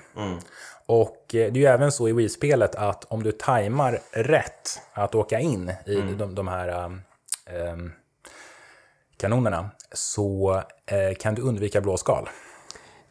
[0.86, 5.14] Och eh, det är ju även så i Wii-spelet att om du tajmar rätt att
[5.14, 6.84] åka in i de, de här
[7.72, 7.92] um,
[9.20, 12.28] kanonerna så eh, kan du undvika blåskal.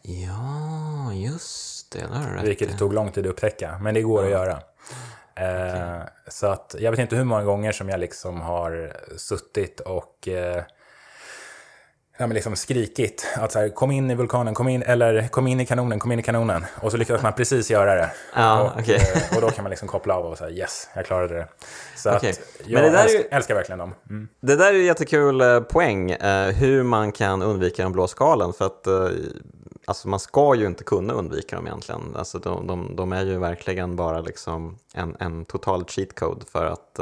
[0.02, 2.00] Ja, just det.
[2.00, 2.78] det rätt Vilket i.
[2.78, 4.60] tog lång tid att upptäcka, men det går att göra.
[5.36, 10.28] Eh, Så att jag vet inte hur många gånger som jag liksom har suttit och
[10.28, 10.64] eh,
[12.20, 15.48] ja, men liksom skrikit att så här, kom in i vulkanen, kom in, eller kom
[15.48, 16.66] in i kanonen, kom in i kanonen.
[16.82, 18.12] Och så lyckades man precis göra det.
[18.36, 18.96] Ja, och, okej.
[19.32, 21.48] eh, och då kan man liksom koppla av och säga yes, jag klarade det.
[21.98, 22.30] Så Okej.
[22.30, 23.94] att Men jag det där är ju- älskar, älskar verkligen dem.
[24.10, 24.28] Mm.
[24.42, 28.54] Det där är ju jättekul eh, poäng, eh, hur man kan undvika de blå skalen.
[28.54, 28.88] För att
[29.86, 32.16] alltså man ska ju inte kunna undvika dem egentligen.
[32.16, 36.66] Alltså de, de, de är ju verkligen bara liksom en, en total cheat code för
[36.66, 37.00] att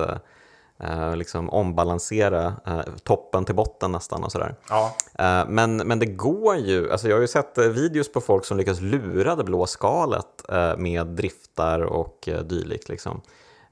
[0.80, 4.56] eh, liksom ombalansera eh, toppen till botten nästan och sådär.
[4.70, 8.22] Ja, Eh, Men, men det går ju, alltså jag har ju sett eh, videos på
[8.22, 12.90] folk som lyckas lura det blå skalet eh, med driftar och eh, dylikt.
[12.90, 13.22] Liksom.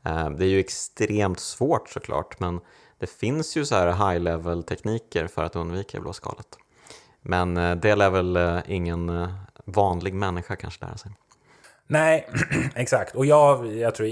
[0.05, 2.59] Eh, Det är ju extremt svårt såklart, men
[2.99, 6.47] det finns ju så här high level tekniker för att undvika det blå skalet.
[7.21, 9.27] Men det lär väl ingen
[9.65, 11.11] vanlig människa kanske lära sig.
[11.87, 12.27] Nej,
[12.75, 13.15] exakt.
[13.15, 14.07] Och jag, jag tror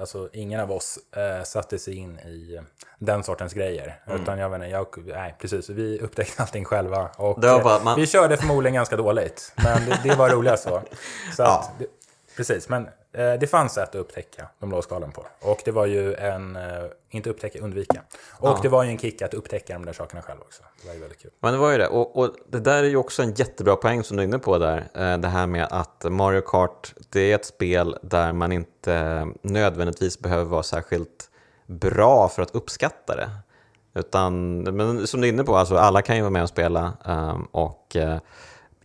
[0.00, 2.60] alltså, ingen av oss eh, satte sig in i
[2.98, 4.00] den sortens grejer.
[4.06, 4.22] Mm.
[4.22, 5.68] Utan jag vet inte, jag, nej, precis.
[5.70, 7.08] Vi upptäckte allting själva.
[7.16, 9.52] Och, eh, bara- man- Vi körde förmodligen ganska dåligt.
[9.56, 10.82] Men det, det var roligast så.
[11.36, 11.58] så Ja.
[11.60, 11.86] att, det,
[12.36, 12.90] precis, men eh,
[13.40, 15.26] det fanns att upptäcka de blå skalen på.
[15.40, 16.62] Och det var ju en, eh,
[17.10, 18.02] inte upptäcka, undvika.
[18.30, 18.58] Och Ja.
[18.62, 20.62] det var ju en kick att upptäcka de där sakerna själv också.
[20.82, 21.30] Det var ju väldigt kul.
[21.40, 21.86] Men det var ju det.
[21.88, 24.58] Och, och det där är ju också en jättebra poäng som du är inne på
[24.58, 24.78] där.
[24.94, 30.18] Eh, Det här med att Mario Kart, det är ett spel där man inte nödvändigtvis
[30.18, 31.30] behöver vara särskilt
[31.66, 33.30] bra för att uppskatta det.
[33.94, 36.92] Utan, men som du är inne på, alltså alla kan ju vara med och spela.
[37.50, 38.18] Och eh,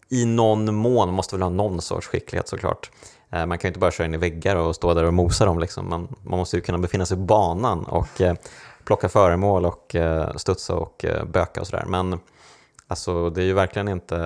[0.09, 2.91] i någon mån, måste väl ha någon sorts skicklighet såklart.
[3.33, 5.45] Eh, Man kan ju inte bara köra in i väggar och stå där och mosa
[5.45, 5.59] dem.
[5.59, 5.89] Liksom.
[5.89, 8.33] Man, man måste ju kunna befinna sig på banan och eh,
[8.85, 11.85] plocka föremål och eh, studsa och eh, böka och sådär.
[11.87, 12.19] Men
[12.87, 14.17] alltså, det är ju verkligen inte,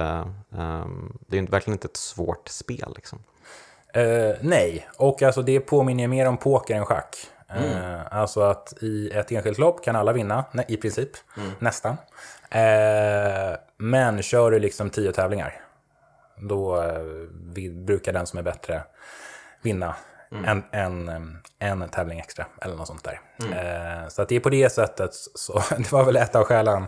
[0.57, 2.93] ehm, det är ju verkligen inte ett svårt spel.
[2.95, 3.19] Liksom.
[3.93, 7.15] Eh, nej, och alltså det påminner mer om poker än schack.
[7.49, 7.93] Mm.
[7.93, 11.51] Eh, alltså att i ett enskilt lopp kan alla vinna, i princip, Mm.
[11.59, 11.97] nästan.
[12.49, 15.53] Eh, men kör du liksom tio tävlingar,
[16.39, 17.01] då eh,
[17.53, 18.83] vi, brukar den som är bättre
[19.61, 19.95] vinna
[20.31, 20.45] Mm.
[20.45, 21.09] en, en,
[21.59, 23.21] eh, en tävling extra, eller något sånt där.
[23.43, 23.53] Mm.
[24.01, 26.87] Eh, så att det är på det sättet, så, det var väl ett av skälen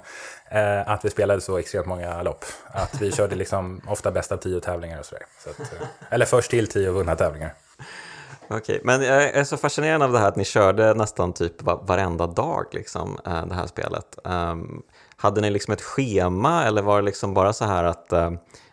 [0.52, 2.46] eh, att vi spelade så extremt många lopp.
[2.68, 5.26] Att vi körde liksom ofta bäst av tio tävlingar och sådär.
[5.44, 7.54] Så att, eh, eller först till tio vunna tävlingar.
[8.48, 11.82] Okej, men jag är så fascinerad av det här att ni körde nästan typ va-
[11.84, 14.18] varenda dag liksom, det här spelet.
[14.26, 14.82] Ehm,
[15.16, 18.14] hade ni liksom ett schema eller var det liksom bara så här att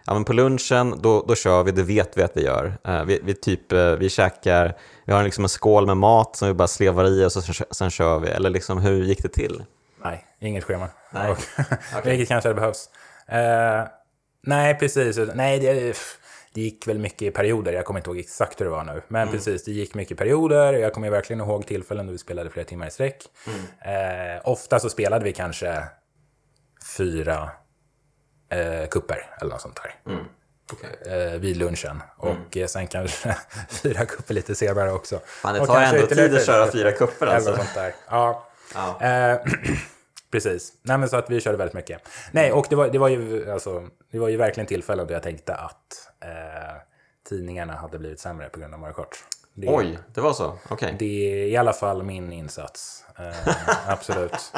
[0.07, 2.79] ja, men på lunchen då, då kör vi, det vet vi att vi gör.
[2.85, 6.49] Eh, vi, vi, typ, eh, vi käkar, vi har liksom en skål med mat som
[6.49, 8.29] vi bara slevar i och så, sen, kör vi.
[8.29, 9.65] Eller liksom, hur gick det till?
[10.05, 10.89] Nej, inget schema.
[11.11, 11.31] Nej.
[11.31, 11.39] Och,
[12.07, 12.91] Vilket kanske hade behövs.
[13.29, 13.85] Eh,
[14.43, 15.19] nej, precis.
[15.35, 15.97] Nej, det,
[16.55, 17.73] det gick väl mycket i perioder.
[17.73, 19.03] Jag kommer inte ihåg exakt hur det var nu.
[19.09, 20.73] Men precis, det gick mycket i perioder.
[20.73, 23.25] Jag kommer verkligen ihåg tillfällen då vi spelade flera timmar i sträck.
[23.85, 25.83] Eh, ofta så spelade vi kanske
[26.97, 27.51] fyra
[28.49, 29.95] eh, kupper eller något sånt där.
[31.07, 32.03] Eh, vid lunchen.
[32.17, 33.37] Och eh, sen kanske
[33.69, 35.21] fyra kupper lite senare också.
[35.27, 37.51] Fan, det tar ändå tid att köra fyra kupper Eller alltså.
[37.51, 37.95] något sånt där.
[38.09, 38.47] Ja.
[38.75, 39.01] Ja.
[39.01, 39.39] Eh,
[40.31, 40.73] precis.
[40.83, 42.09] Nej, men så att vi körde väldigt mycket.
[42.33, 45.23] Nej, och det var, det var, ju, alltså, det var ju verkligen tillfällen då jag
[45.23, 46.77] tänkte att eh,
[47.29, 49.17] tidningarna hade blivit sämre på grund av Mario Kart.
[49.59, 50.53] Det, Oj, det var så?
[50.69, 50.97] Okej.
[50.99, 53.05] Det är i alla fall min insats.
[53.19, 53.55] Eh,
[53.89, 54.53] absolut.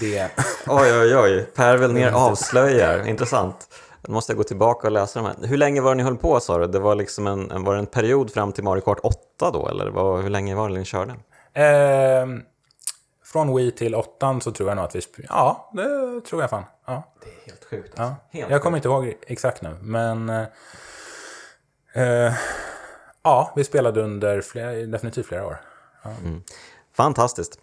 [0.00, 0.30] Det,
[0.66, 1.46] Oj, oj, oj.
[1.54, 3.08] Per vill ner avslöjar.
[3.08, 3.68] Intressant.
[4.06, 5.48] Nu måste jag gå tillbaka och läsa de här.
[5.48, 6.66] Hur länge var det ni höll på sa du?
[6.66, 9.68] Det var, liksom en, var det en period fram till Mario Kart 8 då?
[9.68, 11.12] Eller vad, hur länge var det ni körde?
[11.54, 12.26] eh,
[13.24, 15.00] från Wii till 8 så tror jag nog att vi...
[15.28, 16.64] Ja, det tror jag fan.
[16.86, 17.02] Ja.
[17.24, 17.94] Det är helt sjukt.
[17.96, 18.14] Ja.
[18.30, 20.28] Helt Jag kommer inte ihåg exakt nu, men...
[21.94, 22.32] Eh,
[23.22, 25.60] ja, vi spelade under flera, definitivt flera år.
[26.96, 27.58] Fantastiskt.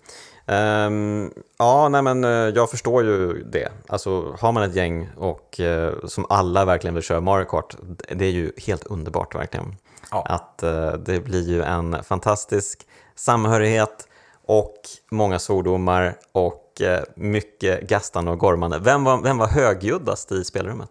[0.45, 3.71] Ehm, ja, nej men eh, jag förstår ju det.
[3.87, 7.75] Alltså har man ett gäng och eh, som alla verkligen vill köra Mario Kart,
[8.09, 9.75] det är ju helt underbart verkligen.
[10.11, 10.25] Ja.
[10.29, 14.07] Att eh, det blir ju en fantastisk samhörighet
[14.45, 14.75] och
[15.11, 18.79] många svordomar och eh, mycket gastande och gormande.
[18.79, 20.89] Vem var, vem var högljuddast i spelrummet?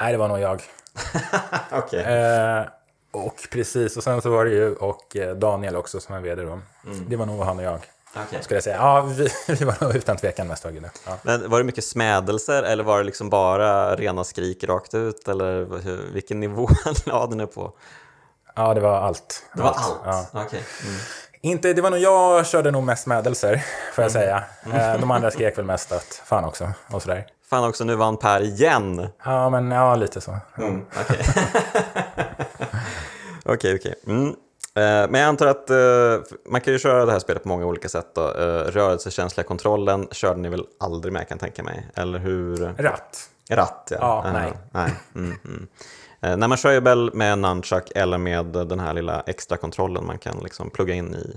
[0.00, 0.62] Nej, det var nog jag.
[1.72, 2.04] Okej.
[3.12, 6.42] Och precis, och sen så var det ju och eh, Daniel också som är vd
[6.42, 6.60] då.
[7.08, 7.80] Det var nog han och jag.
[8.16, 8.42] Okej.
[8.42, 8.76] Skulle jag säga.
[8.76, 10.90] Ja, vi, vi var nog utan tvekan mest högljudda.
[11.06, 11.18] Ja.
[11.22, 15.28] Men var det mycket smädelser eller var det liksom bara rena skrik rakt ut?
[15.28, 16.68] Eller hur, vilken nivå
[17.04, 17.72] lade ni på?
[18.54, 19.42] ja, det var allt.
[19.54, 20.00] Det var allt?
[20.04, 20.26] Ja.
[20.32, 20.62] Okej.
[20.84, 20.94] Mm.
[21.40, 24.44] Inte, det var nog jag körde nog mest mädelser, får jag säga.
[24.74, 27.26] Eh, de andra skrek väl mest att fan också och sådär.
[27.50, 29.08] Fan också, nu vann Per igen!
[29.24, 30.38] Ja, men ja, lite så.
[31.00, 31.26] Okej.
[33.54, 33.94] Okej, okej.
[34.06, 34.28] Mm.
[34.74, 37.66] Eh, Men jag antar att eh, man kan ju köra det här spelet på många
[37.66, 38.06] olika sätt.
[38.14, 38.20] Då.
[38.28, 41.86] Eh, Rörelsekänsliga kontrollen körde ni väl aldrig med kan jag tänka mig?
[41.94, 42.56] Eller hur?
[42.78, 43.28] Ratt.
[43.50, 43.96] Ratt, ja.
[44.00, 44.52] Ja, Eh, nej.
[44.70, 44.94] nej.
[45.14, 45.66] Mm, mm.
[46.20, 50.18] Nej, man kör ju väl med nunchuck eller med den här lilla extra kontrollen man
[50.18, 51.36] kan liksom plugga in i,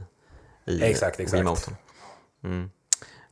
[0.72, 1.40] i Exakt, exakt.
[1.40, 1.76] remoten.
[2.44, 2.70] Mm.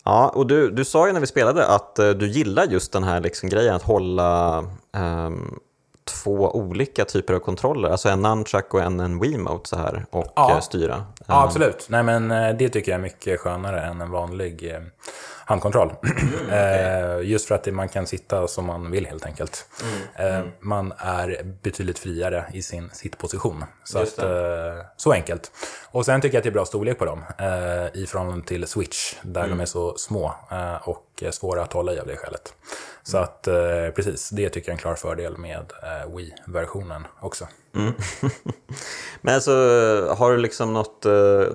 [0.05, 3.21] Ja, och du, du sa ju när vi spelade att du gillar just den här
[3.21, 4.57] liksom grejen att hålla
[4.95, 5.59] ehm,
[6.05, 10.33] två olika typer av kontroller, alltså en nunchuck och en, en Wiimote så här och
[10.35, 10.51] Ja.
[10.51, 11.05] eh, styra.
[11.27, 11.87] Ja, absolut.
[11.89, 14.81] Nej, men eh, det tycker jag är mycket skönare än en vanlig eh,
[15.45, 15.93] handkontroll.
[16.51, 19.65] eh, just för att man kan sitta som man vill helt enkelt.
[20.15, 23.65] Eh, man är betydligt friare i sin sittposition.
[23.83, 24.19] Så, att,
[24.97, 25.51] så enkelt.
[25.91, 27.23] Och sen tycker jag att det är bra storlek på dem
[27.93, 30.35] i förhållande till Switch, där de är så små
[30.83, 32.53] och svåra att hålla i av det skälet.
[33.03, 35.73] Så att eh, precis, det tycker jag är en klar fördel med
[36.15, 37.47] Wii-versionen också.
[39.21, 39.51] Men alltså,
[40.17, 41.11] har du liksom något, eh,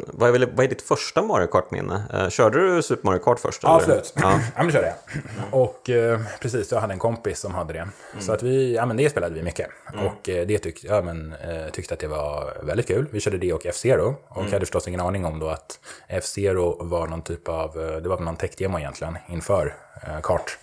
[0.07, 2.03] vad är, vad är ditt första Mario Kart-minne?
[2.13, 3.63] Eh, Körde du Super Mario Kart först?
[3.63, 3.99] Ja, eller?
[3.99, 4.13] absolut.
[4.17, 4.41] Ja.
[4.57, 5.61] Ja, men det körde jag.
[5.61, 7.89] Och eh, precis, jag hade en kompis som hade det.
[8.19, 9.69] Så att vi, ja men det spelade vi mycket.
[10.07, 11.35] Och eh, det tyck, ja, men,
[11.73, 13.07] tyckte att det var väldigt kul.
[13.11, 14.17] Vi körde det och F-Zero.
[14.29, 15.79] Och hade förstås ingen aning om då att
[16.09, 19.75] F-Zero var någon typ av, det var någon tech-demo egentligen inför
[20.23, 20.59] kart.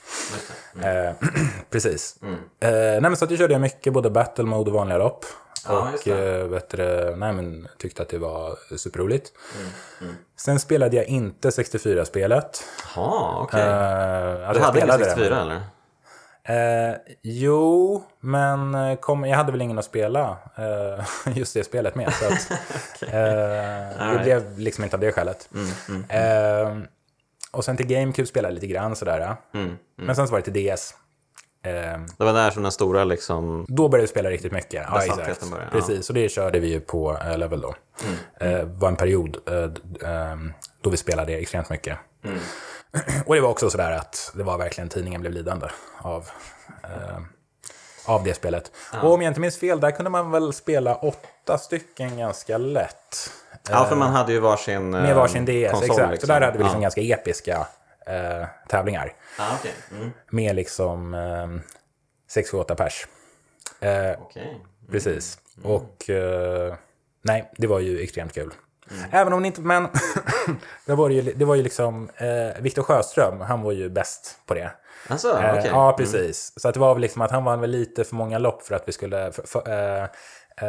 [0.84, 1.14] Eh,
[1.70, 2.16] precis.
[2.60, 5.26] Eh, nej men så att det körde jag mycket, både battle mode och vanliga lopp.
[5.68, 6.40] Ja, och det.
[6.40, 9.32] eh, vet du, nej, men, tyckte att det var superroligt.
[10.38, 12.64] Sen spelade jag inte 64-spelet.
[12.96, 13.62] Jaha, okej.
[13.62, 15.62] Uh, du hade ingen 64 eller?
[16.48, 21.04] Eh, jo, men eh, kom, jag hade väl ingen att spela eh,
[21.38, 22.14] just det spelet med.
[22.14, 22.52] Så att,
[23.02, 25.50] eh, det blev liksom inte av det skälet.
[26.10, 26.78] Eh,
[27.52, 29.36] och sen till GameCube spelade jag lite grann sådär.
[29.96, 30.94] Men sen så var det till DS.
[31.66, 33.66] Eh, Det var där som den stora liksom...
[33.70, 34.86] då började vi spela riktigt mycket.
[34.92, 35.18] Ja, exakt.
[35.18, 35.72] började, ja.
[35.72, 37.76] Precis, och det körde vi ju på eh, Level då.
[38.40, 41.98] Det var en period eh, ehm, då vi spelade extremt mycket.
[43.26, 45.68] Och det var också sådär att det var verkligen tidningen blev lidande
[46.02, 46.28] av,
[46.84, 47.18] eh,
[48.06, 48.72] av det spelet.
[49.04, 53.32] Och om jag inte minns fel, där kunde man väl spela åtta stycken ganska lätt.
[53.70, 56.12] Ja, för man hade ju varsin eh, Med varsin DS, konsol, exakt.
[56.12, 56.28] liksom.
[56.28, 56.86] Så där hade vi liksom ja.
[56.86, 57.68] ganska episka
[58.06, 59.14] eh, tävlingar.
[59.38, 59.74] Ja, okej.
[59.92, 60.12] Mm.
[60.30, 61.48] Med liksom eh,
[62.42, 63.08] 6-8 pers.
[63.80, 64.62] Eh, Okej.
[64.92, 65.38] Precis.
[65.64, 66.10] Och...
[66.10, 66.76] Eh,
[67.22, 68.54] nej, det var ju extremt kul.
[69.12, 69.88] Även om det inte, men
[70.86, 74.54] det, var ju, det var ju liksom, eh, Viktor Sjöström, han var ju bäst på
[74.54, 74.72] det.
[75.08, 75.70] Alltså, Eh, okej.
[75.72, 76.54] Ja, precis.
[76.58, 78.76] Så att det var väl liksom att han vann väl lite för många lopp för
[78.76, 80.08] att vi skulle, för, för, eh,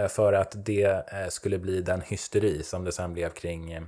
[0.02, 3.82] eh, för att det skulle bli den hysteri som det sen blev kring eh,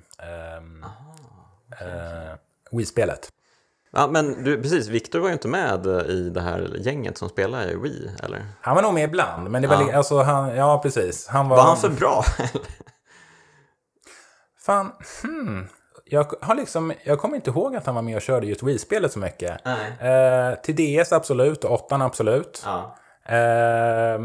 [1.81, 2.35] eh,
[2.71, 3.29] Wii-spelet.
[3.91, 7.29] Ja, men du, precis, Viktor var ju inte med eh, i det här gänget som
[7.29, 8.47] spelar i Wii, eller?
[8.61, 9.97] Han var nog med ibland, men det var, Ja.
[9.97, 11.27] alltså han, ja precis.
[11.29, 12.25] Han var, Var han för bra?
[14.61, 15.67] Fan, hmm.
[16.05, 19.13] Jag har liksom, jag kommer inte ihåg att han var med och körde just Wii-spelet
[19.13, 19.61] så mycket.
[19.65, 20.13] Nej.
[20.13, 22.65] Eh, till DS absolut, och åttan absolut.
[22.67, 22.97] ja.
[23.37, 24.21] Eh,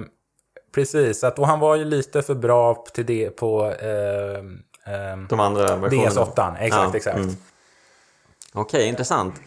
[0.76, 4.38] precis, att, och han var ju lite för bra till det på eh,
[4.94, 6.10] eh, De andra versionerna?
[6.10, 6.56] DS8.
[6.60, 7.18] Exakt, Ja, exakt.
[7.18, 7.36] mm.
[8.54, 9.42] Okej, intressant.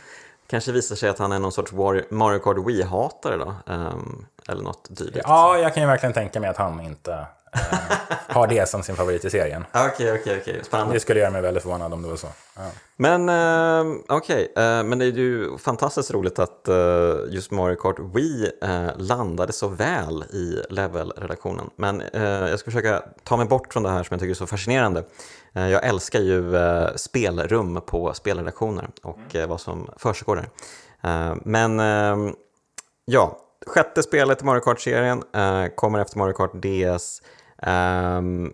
[0.47, 1.73] Kanske visar sig att han är någon sorts
[2.11, 3.73] Mario Kart Wii-hatare då?
[3.73, 5.25] Um, eller något dylikt.
[5.29, 7.27] Ja, jag kan ju verkligen tänka mig att han inte
[8.29, 9.65] har det som sin favorit i serien.
[9.75, 10.61] Okej, okej, okej.
[10.65, 10.95] Spännande.
[10.95, 12.27] Det skulle göra mig väldigt förvånad om det var så.
[12.57, 12.63] Ja.
[12.97, 16.77] Men eh, okej, eh, men det är ju fantastiskt roligt att eh,
[17.29, 21.71] just Mario Kart Wii eh, landade så väl i Level-redaktionen.
[21.77, 24.35] Men eh, jag ska försöka ta mig bort från det här som jag tycker är
[24.35, 25.05] så fascinerande.
[25.55, 26.55] Eh, jag älskar ju
[26.97, 30.49] spelrum på spelredaktioner och eh, vad som försiggår där.
[31.45, 32.35] Men eh,
[33.05, 35.23] ja, sjätte spelet i Mario Kart-serien
[35.75, 37.23] kommer efter Mario Kart DS.
[37.67, 38.53] Um,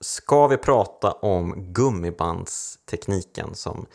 [0.00, 3.86] ska vi prata om gummibandstekniken som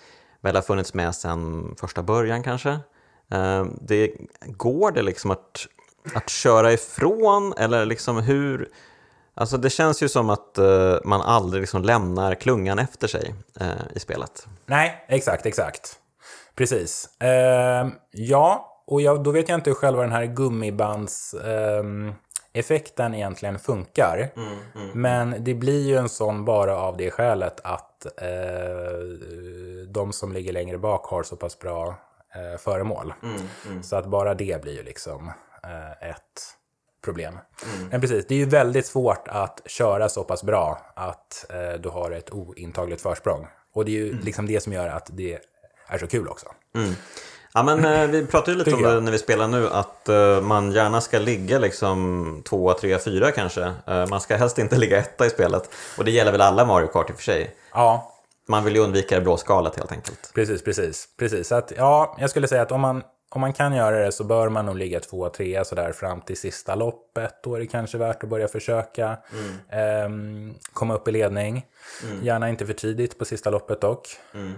[0.42, 2.80] väl har funnits med sedan första början kanske?
[3.32, 4.12] Um, Det,
[4.46, 5.68] går det liksom att,
[6.14, 8.70] att köra ifrån eller liksom hur?
[9.34, 13.68] Alltså det känns ju som att uh, man aldrig liksom lämnar klungan efter sig uh,
[13.96, 14.48] i spelet.
[14.66, 16.00] Nej, exakt, exakt.
[16.56, 17.10] Precis.
[17.24, 21.34] Uh, ja, och jag, då vet jag inte hur själva den här gummibands...
[21.34, 22.14] ehm,
[22.56, 24.30] effekten egentligen funkar.
[24.94, 28.30] Men det blir ju en sån bara av det skälet att eh,
[29.88, 31.96] de som ligger längre bak har så pass bra
[32.36, 33.14] eh, föremål.
[33.84, 35.28] Så att bara det blir ju liksom
[35.64, 36.42] eh, ett
[37.06, 37.38] problem.
[37.92, 41.90] Men precis, det är ju väldigt svårt att köra så pass bra att eh, du
[41.90, 43.48] har ett ointagligt försprång.
[43.74, 45.40] Och det är ju liksom det som gör att det
[45.88, 46.48] är så kul också.
[47.56, 50.42] Ja, men eh, vi pratade ju lite om det när vi spelar nu, att eh,
[50.42, 53.74] man gärna ska ligga liksom tvåa, trea, fyra kanske.
[53.88, 55.70] Eh, man ska helst inte ligga etta i spelet.
[55.98, 57.56] Och det gäller väl alla Mario Kart i och för sig.
[57.74, 58.12] Ja,
[58.48, 60.32] Man vill ju undvika det blå skalet helt enkelt.
[60.34, 61.08] Precis, precis.
[61.20, 61.48] precis.
[61.48, 64.24] Så att, ja, jag skulle säga att om man, om man kan göra det så
[64.24, 67.44] bör man nog ligga tvåa, trea sådär fram till sista loppet.
[67.44, 69.18] Då är det kanske värt att börja försöka
[69.70, 71.66] ehm, komma upp i ledning.
[72.22, 74.08] Gärna inte för tidigt på sista loppet dock.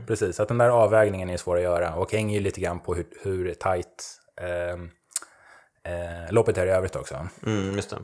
[0.08, 2.80] Precis, så att den där avvägningen är svår att göra och hänger ju lite grann
[2.80, 4.90] på hur, hur tajt ehm,
[5.84, 7.28] eh, loppet är i övrigt också.
[7.46, 7.98] Mm, just det.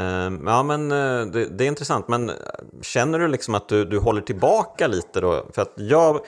[0.00, 2.08] Ehm, Ja, men eh, det, det är intressant.
[2.08, 2.34] Men eh,
[2.82, 5.46] känner du liksom att du, du håller tillbaka lite då?
[5.52, 6.20] För att jag,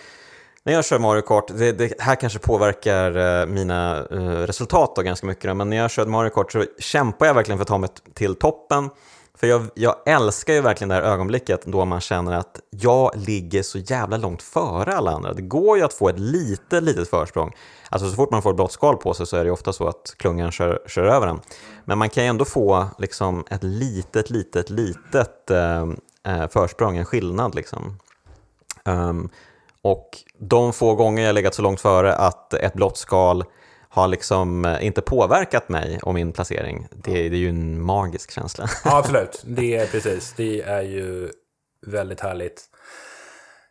[0.64, 5.02] när jag kör Mario Kart, det, det här kanske påverkar eh, mina eh, resultat då
[5.02, 7.68] ganska mycket, då, men när jag kör Mario Kart så kämpar jag verkligen för att
[7.68, 8.90] ta mig till toppen.
[9.34, 13.62] För jag, jag älskar ju verkligen det här ögonblicket då man känner att jag ligger
[13.62, 15.32] så jävla långt före alla andra.
[15.32, 17.52] Det går ju att få ett litet, litet försprång.
[17.88, 19.72] Alltså så fort man får ett blått skal på sig så är det ju ofta
[19.72, 21.40] så att klungan kör, kör över en.
[21.84, 25.82] Men man kan ju ändå få liksom ett litet, litet, litet eh,
[26.24, 27.98] eh försprång, en skillnad liksom.
[28.84, 29.30] Um,
[29.82, 33.44] och de få gånger jag legat så långt före att ett blått skal
[33.88, 36.88] har liksom eh, inte påverkat mig och min placering.
[36.90, 38.68] Det, det är ju en magisk känsla.
[38.84, 39.42] Ja, absolut.
[39.46, 40.34] Det är precis.
[40.36, 41.30] Det är ju
[41.86, 42.62] väldigt härligt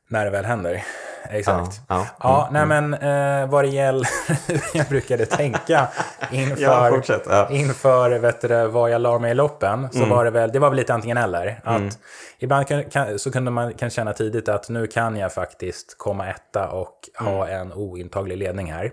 [0.10, 0.84] när det väl händer.
[1.30, 1.82] Exakt.
[1.88, 2.50] Ja, Ja, ja.
[2.52, 4.08] nej men eh, vad det gäller
[4.48, 5.88] hur jag brukade tänka
[6.32, 7.50] inför, Ja, ja.
[7.50, 10.10] inför vet du, vad jag la mig i loppen, så Mm.
[10.10, 11.62] var det väl, det var väl lite antingen eller.
[11.64, 12.00] Att
[12.40, 16.28] Ibland kan, kan, så kunde man kan känna tidigt att nu kan jag faktiskt komma
[16.30, 17.62] etta och ha Mm.
[17.62, 18.92] en ointaglig ledning här.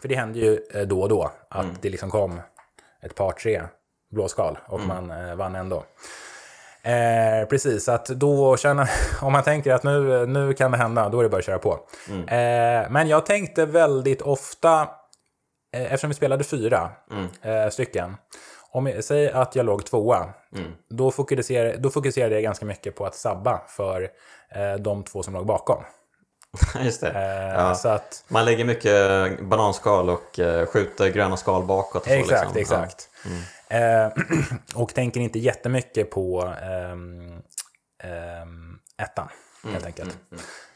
[0.00, 1.76] För det hände ju eh, då och då att Mm.
[1.80, 2.40] det liksom kom
[3.02, 3.62] ett par, tre
[4.12, 5.84] blåskal och man eh, vann ändå.
[6.82, 8.88] Eh, precis, att då känna,
[9.22, 11.58] om man tänker att nu, nu kan det hända, då är det bara att köra
[11.58, 11.72] på.
[12.08, 14.80] Eh, men jag tänkte väldigt ofta,
[15.74, 16.90] eh, eftersom vi spelade fyra
[17.42, 18.16] eh, stycken,
[18.72, 20.28] om jag säger att jag låg tvåa,
[20.90, 24.02] då, fokuserade, då fokuserade jag ganska mycket på att sabba för
[24.54, 25.84] eh, de två som låg bakom.
[26.84, 27.10] Just det.
[27.10, 27.74] Eh, Ja.
[27.74, 32.02] Så att, Man lägger mycket bananskal och skjuter gröna skal bakåt.
[32.02, 32.82] Och Exakt, liksom.
[32.82, 33.08] exakt.
[33.24, 33.30] Eh,
[34.74, 37.42] och tänker inte jättemyck på ehm,
[38.02, 39.28] ehm, ettan,
[39.72, 40.18] helt enkelt.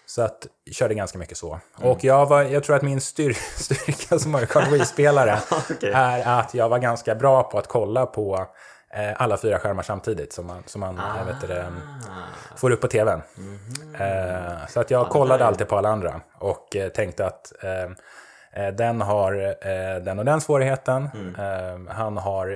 [0.07, 1.61] Så att körde ganska mycket så.
[1.77, 5.39] Och jag, var, jag tror att min styr, styrka som Mario Kart Wii-spelare
[5.71, 5.93] Okej.
[5.95, 8.47] är att jag var ganska bra på att kolla på
[8.91, 11.25] eh, alla fyra skärmar samtidigt som man, som man ah.
[11.25, 11.73] vet det,
[12.57, 13.23] får upp på tvn.
[13.39, 13.59] Mm
[14.01, 17.91] eh, så att jag kollade alltid på alla andra och eh, tänkte att eh, eh,
[18.77, 21.09] den har eh, den och den svårigheten.
[21.15, 21.87] Mm.
[21.87, 22.47] han har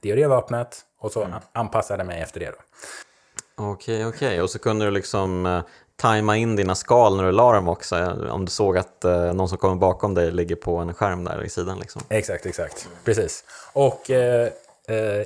[0.00, 1.38] det och det vapnet och så mm.
[1.52, 2.50] anpassade jag mig efter det.
[2.50, 3.64] Då.
[3.64, 4.42] Okej, okej.
[4.42, 5.62] Och så kunde du liksom
[6.02, 7.96] tajma in dina skal när du la dem också,
[8.30, 11.44] om du såg att eh, någon som kommer bakom dig ligger på en skärm där
[11.44, 11.78] i sidan.
[11.78, 12.02] Liksom.
[12.08, 12.88] Exakt, exakt.
[13.04, 13.44] Precis.
[13.72, 14.48] Och eh,
[14.88, 15.24] eh,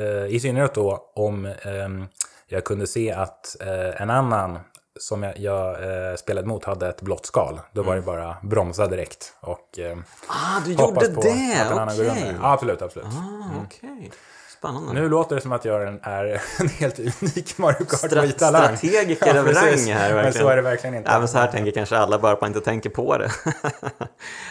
[0.00, 2.06] eh i synnerhet då om ehm,
[2.46, 4.58] jag kunde se att eh, en annan
[5.00, 7.60] som jag, jag eh, spelade mot hade ett blått skal.
[7.72, 8.14] Då var det mm.
[8.14, 11.16] bara bromsa direkt och eh, Ah, du gjorde det!
[11.16, 11.96] Okej!
[11.96, 12.34] Okay.
[12.40, 13.06] Ja, absolut, absolut.
[13.06, 13.64] Ah, mm.
[13.66, 14.10] okay.
[14.58, 14.92] Spännande.
[14.92, 19.46] Nu låter det som att jag är en helt unik Mario Kart Stra Strategiker av
[19.46, 20.14] rang här.
[20.14, 20.24] Verkligen.
[20.24, 21.10] Men så är det verkligen inte.
[21.10, 23.30] Ja, men så här tänker kanske alla bara på att inte tänker på det.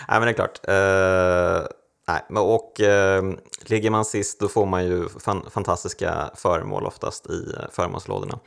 [0.07, 0.59] nej, men det är klart.
[0.69, 1.67] Uh,
[2.07, 7.33] nej, och uh, ligger man sist då får man ju fan, fantastiska föremål oftast i
[7.33, 8.39] uh, förmånslådorna.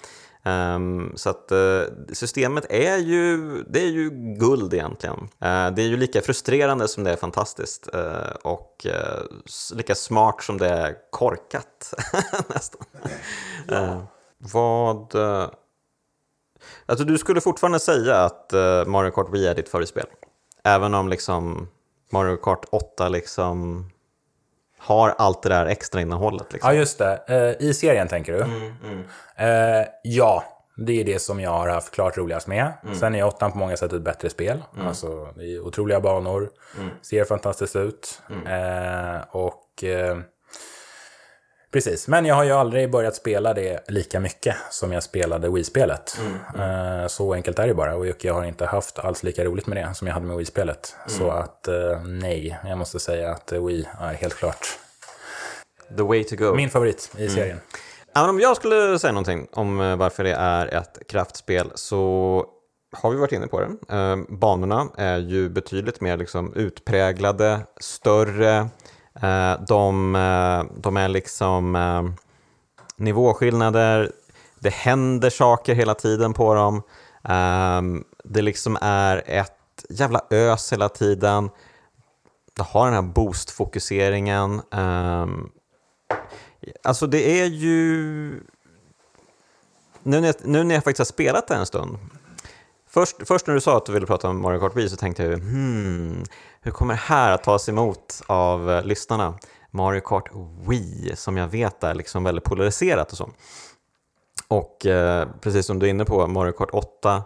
[0.46, 1.82] Um, så att uh,
[2.12, 5.16] systemet är ju, det är ju guld egentligen.
[5.16, 8.86] Uh, det är ju lika frustrerande som det är fantastiskt uh, och
[9.74, 11.94] lika smart som det är korkat
[12.48, 12.86] nästan.
[13.68, 14.06] Ja.
[14.38, 15.14] vad...
[16.86, 18.52] Alltså du skulle fortfarande säga att
[18.86, 20.06] Mario Kart Wii är ditt favoritspel?
[20.64, 21.68] Även om liksom
[22.12, 23.86] Mario Kart 8 liksom
[24.84, 26.52] har allt det där extra innehållet.
[26.52, 26.70] Liksom.
[26.70, 27.20] Ja, just det.
[27.30, 28.42] Uh, I serien tänker du?
[28.42, 28.98] Mm, mm.
[29.80, 30.44] Uh, ja,
[30.76, 32.72] det är det som jag har haft klart roligast med.
[32.82, 32.94] Mm.
[32.94, 34.62] Sen är åttan på många sätt ett bättre spel.
[34.74, 34.86] Mm.
[34.86, 36.90] Alltså, det är otroliga banor, mm.
[37.02, 38.22] ser fantastiskt ut.
[38.30, 39.84] Uh, och
[41.74, 46.18] Precis, men jag har ju aldrig börjat spela det lika mycket som jag spelade Wii-spelet.
[46.20, 46.38] Mm,
[46.70, 47.08] mm.
[47.08, 49.94] Så enkelt är det bara och jag har inte haft alls lika roligt med det
[49.94, 50.96] som jag hade med Wii-spelet.
[50.98, 51.18] Mm.
[51.18, 51.68] Så att
[52.06, 54.78] nej, jag måste säga att Wii är helt klart
[55.96, 56.54] The way to go.
[56.54, 57.34] Min favorit i mm.
[57.34, 57.60] serien.
[58.16, 62.44] Även om jag skulle säga någonting om eh, varför det är ett kraftspel så
[62.96, 63.96] har vi varit inne på det.
[63.96, 68.68] Eh, banorna är ju betydligt mer liksom utpräglade, större.
[69.22, 72.02] Eh, de, eh, de är liksom eh,
[72.96, 74.12] nivåskillnader,
[74.58, 76.82] det händer saker hela tiden på dem.
[77.24, 81.50] Ehm, det liksom är ett jävla ös hela tiden.
[82.56, 84.62] Det har den här boost-fokuseringen.
[84.72, 85.50] Ehm,
[86.82, 87.74] alltså det är ju...
[90.02, 91.98] Nu när, jag, nu när jag faktiskt har spelat det en stund.
[92.94, 95.22] Först, först när du sa att du ville prata om Mario Kart Wii så tänkte
[95.22, 96.24] jag hmm,
[96.60, 99.38] hur kommer det här att tas emot av uh, lyssnarna?
[99.70, 100.30] Mario Kart
[100.68, 103.30] Wii som jag vet är liksom väldigt polariserat och så.
[104.48, 107.22] Och uh, precis som du är inne på, Mario Kart 8, um,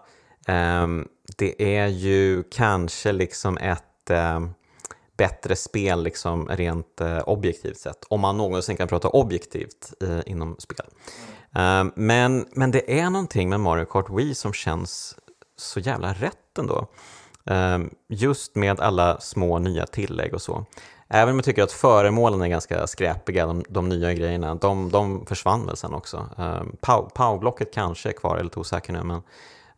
[0.47, 4.55] ehm, det är ju kanske liksom ett um,
[5.17, 8.05] bättre spel liksom rent eh, objektivt sett.
[8.09, 10.87] Om man någonsin kan prata objektivt eh, inom spel.
[11.55, 11.93] Mm.
[11.95, 15.17] men, men det är någonting med Mario Kart Wii som känns
[15.61, 16.87] så jävla rätt ändå.
[17.47, 20.65] Ehm, just med alla små nya tillägg och så.
[21.09, 25.27] Även om jag tycker att föremålen är ganska skräpiga, de, de nya grejerna, de, de
[25.27, 26.29] försvann väl sen också.
[26.39, 26.77] Ehm,
[27.15, 29.23] Powerblocket kanske är kvar, jag är lite osäker nu, men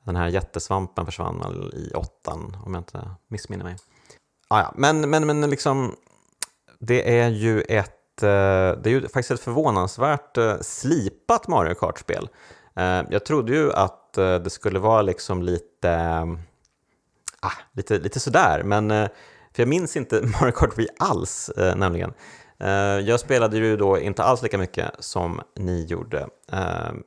[0.05, 3.76] den här jättesvampen försvann väl i åttan, om jag inte missminner mig.
[4.49, 4.72] Ah, ja.
[4.76, 5.97] men, men, men liksom,
[6.78, 8.28] det är ju ett, eh,
[8.83, 12.28] det är ju faktiskt ett förvånansvärt eh, slipat Mario Kart-spel.
[12.76, 16.27] Ehm, jag trodde ju att Eh, det skulle vara liksom lite, eh,
[17.41, 19.09] ah, lite, lite sådär, men eh,
[19.53, 22.13] för jag minns inte Mario Kart Wii alls nämligen.
[23.05, 26.29] Jag spelade ju då inte alls lika mycket som ni gjorde,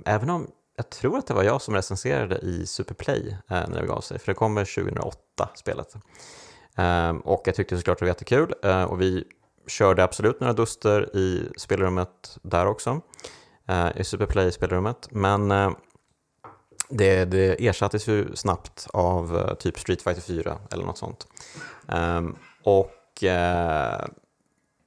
[0.06, 4.01] även om jag tror att det var jag som recenserade i Superplay när det begav
[4.01, 5.95] sig, för det kommer 2008, spelet.
[7.24, 8.54] Och jag tyckte såklart det var jättekul
[8.88, 9.24] och vi
[9.68, 13.01] körde absolut några duster i spelrummet där också,
[13.95, 15.08] i Superplay-spelrummet.
[15.12, 15.51] Men
[16.97, 21.27] det, det ersattes ju snabbt av eh, typ Street Fighter 4 eller något sånt.
[21.87, 24.05] Um, och eh,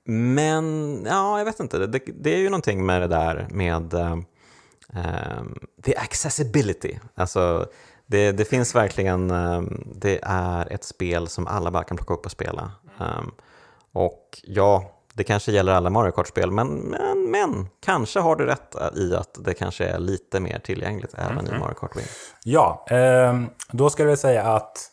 [0.09, 1.87] men, ja, jag vet inte.
[1.87, 4.25] Det, det, är ju någonting med det där med um,
[5.83, 6.99] the accessibility.
[7.15, 7.67] Alltså,
[8.07, 12.25] det, det, finns verkligen, ehm, det är ett spel som alla bara kan plocka upp
[12.25, 12.73] och spela.
[12.99, 13.33] Um,
[13.93, 18.77] och ja, det kanske gäller alla Mario Kart-spel, men, men, men, kanske har du rätt
[18.97, 21.47] i att det kanske är lite mer tillgängligt även mm.
[21.47, 21.59] i mm-hmm.
[21.59, 22.05] Mario Kart Wii.
[22.45, 23.41] Ja, eh,
[23.71, 24.91] då ska vi säga att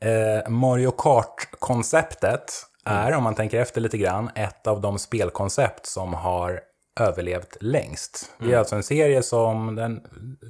[0.00, 2.52] eh, Mario Kart-konceptet
[2.86, 2.98] mm.
[2.98, 6.60] är, om man tänker efter lite grann, ett av de spelkoncept som har
[7.00, 8.30] överlevt längst.
[8.38, 8.38] Mm.
[8.38, 8.58] Det är mm.
[8.58, 10.00] alltså en serie som, den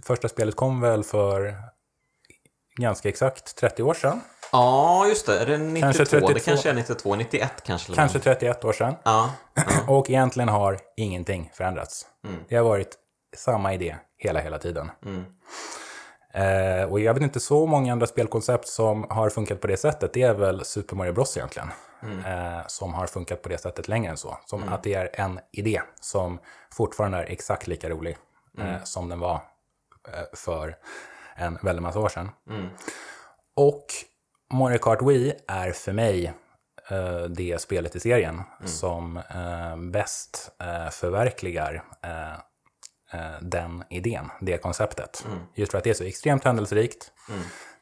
[0.05, 1.55] första spelet kom väl för
[2.77, 4.21] ganska exakt 30 år sedan.
[4.53, 5.39] Ja, just det.
[5.41, 5.81] Är det 92?
[5.81, 6.33] Kanske 32.
[6.33, 7.95] Det kanske är 92, 91 kanske.
[7.95, 8.25] Kanske något.
[8.25, 8.95] 31 år sedan.
[9.05, 9.31] Ja,
[9.89, 12.07] Och egentligen har ingenting förändrats.
[12.49, 12.97] Det har varit
[13.37, 14.91] samma idé hela, hela tiden.
[16.35, 20.13] Eh, och jag vet inte så många andra spelkoncept som har funkat på det sättet.
[20.13, 21.69] Det är väl Super Mario Bros egentligen.
[22.27, 24.39] Eh, som har funkat på det sättet längre än så.
[24.47, 26.39] Som att det är en idé som
[26.73, 28.17] fortfarande är exakt lika rolig
[28.59, 29.35] eh, som den var
[30.09, 30.77] eh, för
[31.37, 32.31] en väldig massa år sedan.
[33.57, 33.87] Och
[34.53, 36.33] Mario Kart Wii är för mig
[36.91, 42.33] eh, det spelet i serien som eh, bäst eh, förverkligar eh,
[43.21, 45.27] eh, den idén, det konceptet.
[45.55, 47.13] Just för att det är så extremt händelserikt.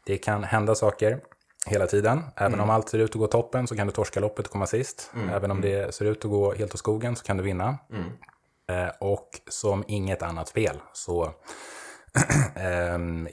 [0.06, 1.20] Det kan hända saker
[1.66, 2.22] hela tiden.
[2.36, 4.66] Även om allt ser ut att gå toppen så kan du torska loppet och komma
[4.66, 5.10] sist.
[5.32, 7.78] Även om det ser ut att gå helt åt skogen så kan du vinna.
[8.70, 11.34] Eh, och som inget annat spel så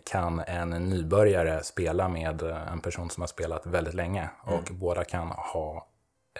[0.05, 4.29] kan en nybörjare spela med eh, en person som har spelat väldigt länge.
[4.43, 5.87] Och båda kan ha...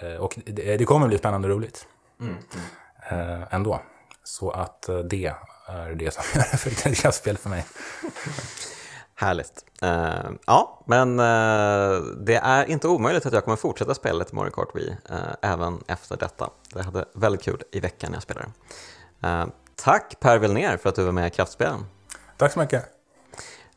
[0.02, 1.88] eh, Och det, det kommer bli spännande och roligt.
[3.10, 3.82] Eh, ändå.
[4.24, 5.34] Så att eh, det
[5.68, 7.66] är det som gör det för ett jazzspel för mig.
[9.16, 9.66] Härligt.
[9.82, 14.52] Eh, ja, men eh, det är inte omöjligt att jag kommer fortsätta spela lite Mario
[14.52, 15.18] Kart Wii eh,
[15.52, 16.50] även efter detta.
[16.74, 18.48] Det hade väldigt kul i veckan när jag spelade.
[19.24, 21.86] Eh, tack Per Vilnér för att du var med i Kraftspelen.
[22.42, 22.84] Tack så mycket.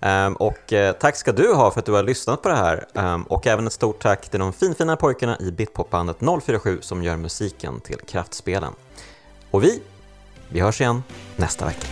[0.01, 2.87] Ehm, och eh, tack ska du ha för att du har lyssnat på det här.
[2.95, 7.17] Ehm, och även ett stort tack till de finfina pojkarna i Bitpopbandet 047 som gör
[7.17, 8.73] musiken till Kraftspelen.
[9.51, 9.83] Och vi,
[10.49, 11.03] vi hörs igen
[11.37, 11.87] nästa vecka.